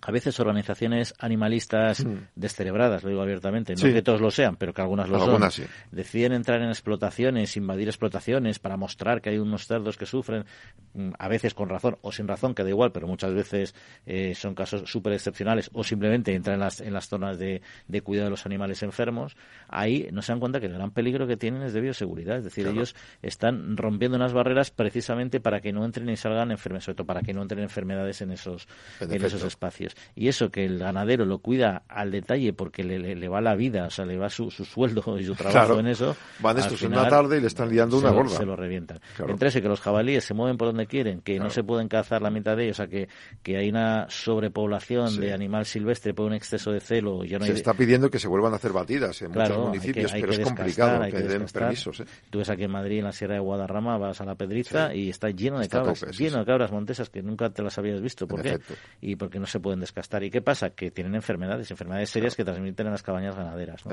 [0.01, 2.29] a veces organizaciones animalistas hmm.
[2.35, 6.33] descerebradas, lo digo abiertamente, no que todos lo sean, pero que algunas lo son, deciden
[6.33, 10.45] entrar en explotaciones, invadir explotaciones para mostrar que hay unos cerdos que sufren,
[10.93, 13.75] mm, a veces con razón o sin razón, que da igual, pero muchas veces
[14.05, 18.01] eh, son casos súper excepcionales, o simplemente entran en las, en las zonas de, de,
[18.01, 19.35] cuidado de los animales enfermos,
[19.67, 22.43] ahí no se dan cuenta que el gran peligro que tienen es de bioseguridad, es
[22.45, 26.95] decir, ellos están rompiendo unas barreras precisamente para que no entren y salgan enfermedades, sobre
[26.95, 28.67] todo para que no entren enfermedades en esos,
[28.99, 29.88] en esos espacios.
[30.15, 33.89] Y eso que el ganadero lo cuida al detalle porque le, va la vida, o
[33.89, 36.15] sea, le va su, sueldo y su trabajo en eso.
[36.39, 38.37] Van estos en una tarde y le están liando una gorda.
[38.37, 38.99] Se lo revientan.
[39.27, 42.21] Entre eso que los jabalíes se mueven por donde quieren, que no se pueden cazar
[42.21, 43.09] la mitad de ellos, o sea, que,
[43.43, 47.23] que hay una sobrepoblación de animal silvestre por un exceso de celo.
[47.23, 50.31] Ya no se está pidiendo que se vuelvan a hacer batidas en muchos municipios, pero
[50.31, 51.99] es complicado que, den permisos.
[52.01, 52.05] ¿eh?
[52.29, 55.09] Tú ves aquí en Madrid, en la Sierra de Guadarrama, vas a la Pedriza y
[55.09, 58.27] está lleno de cabras, lleno de cabras montesas que nunca te las habías visto.
[58.27, 58.59] ¿Por qué?
[59.01, 60.23] Y porque no se pueden descastar.
[60.23, 60.71] ¿Y qué pasa?
[60.71, 63.84] Que tienen enfermedades, enfermedades serias que transmiten en las cabañas ganaderas.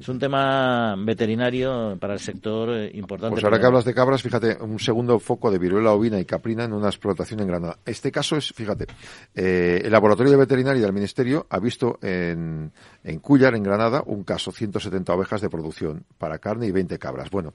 [0.00, 3.34] Es un tema veterinario para el sector eh, importante.
[3.34, 6.64] Pues ahora que hablas de cabras, fíjate, un segundo foco de viruela ovina y caprina
[6.64, 7.78] en una explotación en Granada.
[7.84, 8.86] Este caso es, fíjate,
[9.34, 12.72] eh, el laboratorio de veterinaria del Ministerio ha visto en,
[13.02, 17.30] en Cuyar, en Granada, un caso, 170 ovejas de producción para carne y 20 cabras.
[17.30, 17.54] Bueno,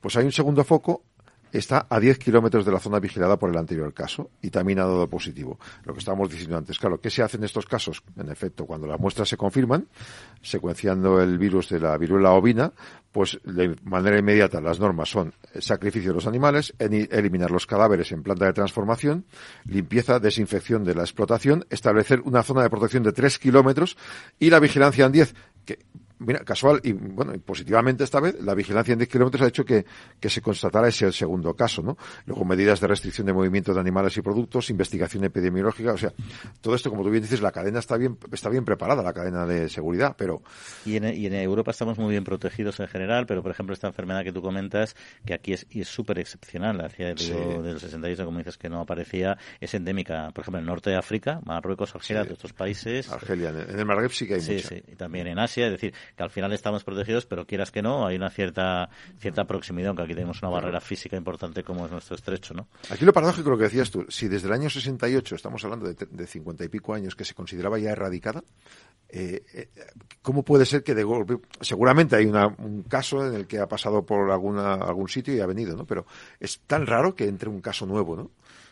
[0.00, 1.02] pues hay un segundo foco
[1.52, 4.84] está a 10 kilómetros de la zona vigilada por el anterior caso y también ha
[4.84, 5.58] dado positivo.
[5.84, 6.78] Lo que estábamos diciendo antes.
[6.78, 8.02] Claro, ¿qué se hace en estos casos?
[8.16, 9.88] En efecto, cuando las muestras se confirman,
[10.42, 12.72] secuenciando el virus de la viruela ovina,
[13.12, 18.22] pues de manera inmediata las normas son sacrificio de los animales, eliminar los cadáveres en
[18.22, 19.24] planta de transformación,
[19.64, 23.96] limpieza, desinfección de la explotación, establecer una zona de protección de 3 kilómetros
[24.38, 25.34] y la vigilancia en 10,
[25.64, 25.80] que
[26.20, 29.84] mira, casual y bueno, positivamente esta vez, la vigilancia en 10 kilómetros ha hecho que,
[30.20, 31.96] se constatara ese segundo caso, ¿no?
[32.26, 36.12] Luego medidas de restricción de movimiento de animales y productos, investigación epidemiológica, o sea,
[36.60, 39.46] todo esto, como tú bien dices, la cadena está bien, está bien preparada, la cadena
[39.46, 40.42] de seguridad, pero...
[40.84, 43.88] Y en, y en Europa estamos muy bien protegidos en general, pero por ejemplo esta
[43.88, 44.94] enfermedad que tú comentas,
[45.24, 48.80] que aquí es y es súper excepcional, hacia el del 68, como dices que no
[48.80, 53.10] aparecía, es endémica, por ejemplo, en el norte de África, Marruecos, Argelia, de estos países.
[53.10, 55.94] Argelia, en el Magreb sí que hay sí, Sí, y también en Asia, es decir,
[56.16, 58.88] que al final estamos protegidos, pero quieras que no, hay una cierta
[59.18, 62.68] cierta proximidad, aunque aquí tenemos una barrera física importante como es nuestro estrecho, ¿no?
[62.90, 66.26] Aquí lo paradójico lo que decías tú, si desde el año 68, estamos hablando de,
[66.26, 68.42] cincuenta y pico años, que se consideraba ya erradicada,
[69.08, 69.68] eh, eh,
[70.22, 74.04] ¿cómo puede ser que de golpe, seguramente hay un caso en el que ha pasado
[74.04, 75.84] por alguna, algún sitio y ha venido, ¿no?
[75.84, 76.06] Pero
[76.38, 78.30] es tan raro que entre un caso nuevo, ¿no?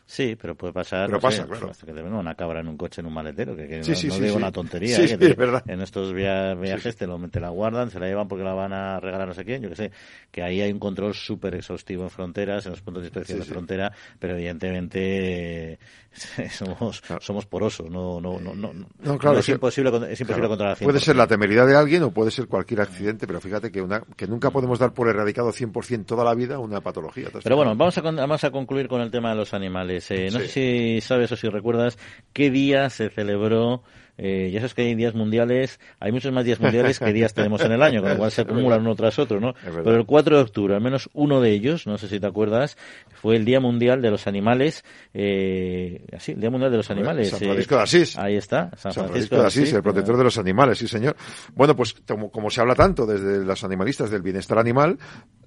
[0.09, 1.07] Sí, pero puede pasar.
[1.07, 1.71] Pero pasa, claro.
[1.71, 4.37] Hasta que te una cabra en un coche en un maletero, que, no, sí, digo
[4.37, 4.97] una tontería.
[5.05, 5.35] ¿eh?
[5.37, 5.63] verdad.
[5.67, 9.01] En estos viajes te, lo, te la guardan, se la llevan porque la van a
[9.01, 9.93] regalar no sé quién, yo que sé.
[10.31, 13.45] Que ahí hay un control súper exhaustivo en fronteras, en los puntos de inspección de
[13.45, 15.79] frontera, pero evidentemente
[16.53, 20.79] somos, somos porosos, no, no, no, no, claro, es, imposible, es imposible controlar.
[20.79, 24.03] Puede ser la temeridad de alguien o puede ser cualquier accidente, pero fíjate que, una,
[24.17, 27.29] que nunca podemos dar por erradicado 100% toda la vida una patología.
[27.43, 29.98] Pero bueno, vamos a, vamos a concluir con el tema de los animales.
[30.11, 31.99] Eh, no sé si sabes o si recuerdas
[32.33, 33.83] qué día se celebró
[34.21, 37.61] eh, ya sabes que hay días mundiales, hay muchos más días mundiales que días tenemos
[37.61, 39.55] en el año, con lo cual se acumulan uno tras otro, ¿no?
[39.63, 42.77] Pero el 4 de octubre, al menos uno de ellos, no sé si te acuerdas,
[43.23, 44.85] fue el Día Mundial de los Animales,
[45.15, 47.31] eh, así, el Día Mundial de los Animales.
[47.31, 48.19] San Francisco de Asís.
[48.19, 51.15] Ahí está, San Francisco, de Asís, el protector de los animales, sí señor.
[51.55, 51.95] Bueno, pues
[52.33, 54.99] como, se habla tanto desde los animalistas del bienestar animal,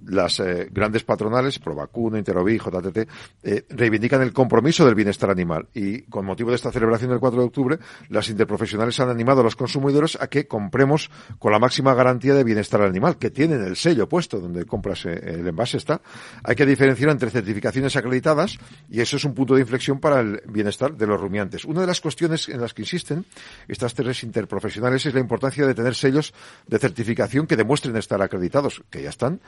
[0.05, 3.07] las eh, grandes patronales, Provacuno, Interoví, JTT,
[3.43, 7.39] eh, reivindican el compromiso del bienestar animal y con motivo de esta celebración del 4
[7.39, 7.79] de octubre,
[8.09, 12.43] las interprofesionales han animado a los consumidores a que compremos con la máxima garantía de
[12.43, 16.01] bienestar animal, que tienen el sello puesto donde compras eh, el envase está.
[16.43, 18.57] Hay que diferenciar entre certificaciones acreditadas
[18.89, 21.65] y eso es un punto de inflexión para el bienestar de los rumiantes.
[21.65, 23.25] Una de las cuestiones en las que insisten
[23.67, 26.33] estas tres interprofesionales es la importancia de tener sellos
[26.67, 29.41] de certificación que demuestren estar acreditados, que ya están,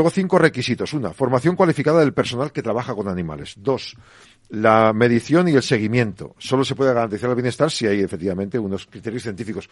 [0.00, 0.94] luego cinco requisitos.
[0.94, 3.54] Una, formación cualificada del personal que trabaja con animales.
[3.58, 3.94] Dos,
[4.48, 6.34] la medición y el seguimiento.
[6.38, 9.68] Solo se puede garantizar el bienestar si hay efectivamente unos criterios científicos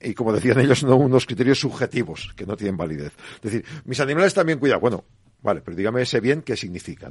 [0.00, 3.12] y, como decían ellos, no unos criterios subjetivos que no tienen validez.
[3.34, 4.80] Es decir, mis animales también cuidan.
[4.80, 5.04] Bueno,
[5.42, 7.08] Vale, pero dígame ese bien qué significa.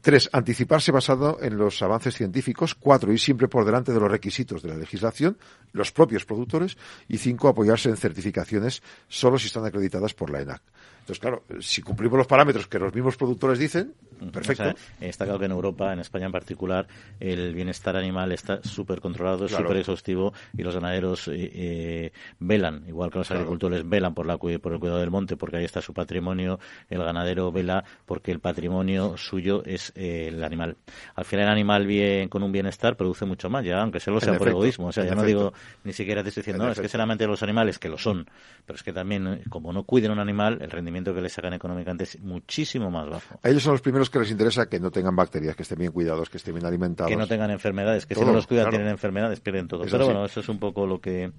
[0.00, 2.74] Tres, anticiparse basado en los avances científicos.
[2.74, 5.38] Cuatro, ir siempre por delante de los requisitos de la legislación,
[5.72, 6.76] los propios productores.
[7.06, 10.62] Y cinco, apoyarse en certificaciones solo si están acreditadas por la ENAC.
[11.02, 13.92] Entonces, claro, si cumplimos los parámetros que los mismos productores dicen,
[14.32, 14.72] perfecto.
[15.00, 16.86] está claro que en Europa, en España en particular,
[17.18, 23.10] el bienestar animal está súper controlado, súper exhaustivo y los ganaderos eh, eh, velan, igual
[23.10, 25.92] que los agricultores velan por, la, por el cuidado del monte, porque ahí está su
[25.92, 30.76] patrimonio, el ganadero vela porque el patrimonio suyo es eh, el animal.
[31.16, 34.38] Al final, el animal bien con un bienestar produce mucho más, ya, aunque solo sea
[34.38, 34.86] por egoísmo.
[34.86, 37.42] O sea, ya no digo ni siquiera te estoy diciendo, no, es que solamente los
[37.42, 38.30] animales, que lo son,
[38.64, 42.04] pero es que también, como no cuiden un animal, el rendimiento que les sacan económicamente
[42.04, 43.40] es muchísimo más bajo.
[43.42, 45.92] A ellos son los primeros que les interesa que no tengan bacterias, que estén bien
[45.92, 47.10] cuidados, que estén bien alimentados.
[47.10, 49.84] Que no tengan enfermedades, que si no los cuidan tienen enfermedades, pierden todo.
[49.90, 51.32] Pero bueno, eso es un poco lo que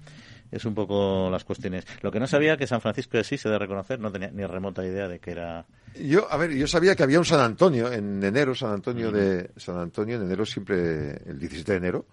[0.50, 1.84] es un poco las cuestiones.
[2.02, 4.44] Lo que no sabía que San Francisco de Asís se de reconocer, no tenía ni
[4.46, 5.66] remota idea de que era.
[6.00, 9.50] Yo, a ver, yo sabía que había un San Antonio en enero, San Antonio de
[9.56, 12.06] San Antonio en enero siempre el 17 de enero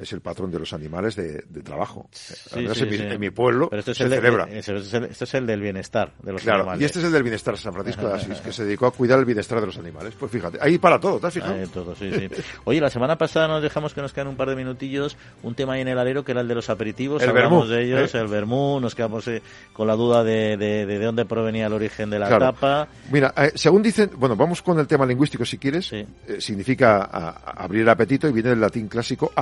[0.00, 2.08] es el patrón de los animales de, de trabajo.
[2.12, 3.02] Sí, sí, en, mi, sí.
[3.02, 4.44] en mi pueblo Pero este es se el de- celebra.
[4.50, 6.82] ese es el- es el del bienestar de los Claro, animales.
[6.82, 9.18] y este es el del bienestar San Francisco de Asís, que se dedicó a cuidar
[9.18, 10.14] el bienestar de los animales.
[10.18, 11.54] Pues fíjate, ahí para todo, ¿te has fijado?
[11.54, 12.28] De todo, sí, sí.
[12.64, 15.72] Oye, la semana pasada nos dejamos que nos quedan un par de minutillos, un tema
[15.74, 18.14] ahí en el alero que era el de los aperitivos, El hablamos vermú, de ellos,
[18.14, 18.18] ¿eh?
[18.20, 22.08] el vermú, nos quedamos eh, con la duda de, de, de dónde provenía el origen
[22.10, 22.52] de la Claro.
[22.52, 22.88] tapa.
[23.10, 25.92] Mira, eh, según dicen, bueno, vamos con el tema lingüístico si quieres.
[26.38, 29.32] Significa a- a- abrir el apetito y viene del latín clásico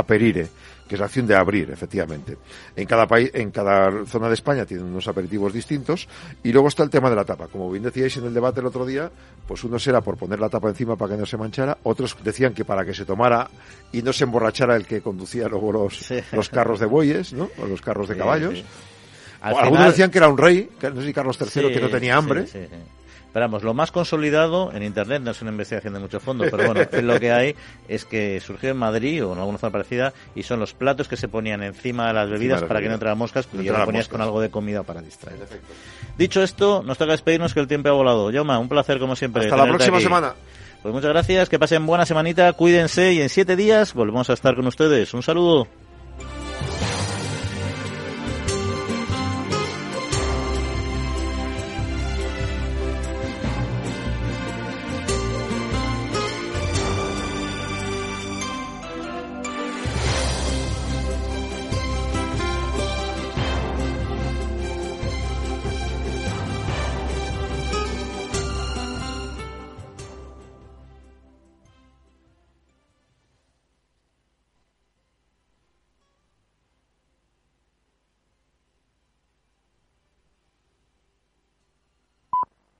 [0.88, 2.36] que es la acción de abrir, efectivamente.
[2.76, 6.06] En cada país, en cada zona de España tienen unos aperitivos distintos
[6.44, 7.48] y luego está el tema de la tapa.
[7.48, 9.10] Como bien decíais en el debate el otro día,
[9.48, 12.54] pues unos era por poner la tapa encima para que no se manchara, otros decían
[12.54, 13.48] que para que se tomara
[13.92, 16.20] y no se emborrachara el que conducía luego los, Sí.
[16.32, 17.48] los carros de bueyes, ¿no?
[17.60, 18.54] O los carros de caballos.
[18.58, 18.64] sí.
[19.42, 21.72] O Al algunos final- decían que era un rey, que no sé si Carlos III,
[21.72, 22.46] que no tenía hambre.
[23.36, 26.68] Pero vamos, lo más consolidado en Internet, no es una investigación de mucho fondo, pero
[26.68, 27.54] bueno, es lo que hay,
[27.86, 31.18] es que surgió en Madrid o en alguna zona parecida y son los platos que
[31.18, 34.22] se ponían encima de las bebidas para que no entraran moscas y lo ponías con
[34.22, 35.40] algo de comida para distraer.
[36.16, 38.30] Dicho esto, nos toca despedirnos que el tiempo ha volado.
[38.30, 39.44] Yoma, un placer como siempre.
[39.44, 40.04] Hasta la próxima aquí.
[40.04, 40.32] semana.
[40.80, 44.56] Pues muchas gracias, que pasen buena semanita, cuídense y en siete días volvemos a estar
[44.56, 45.12] con ustedes.
[45.12, 45.68] Un saludo.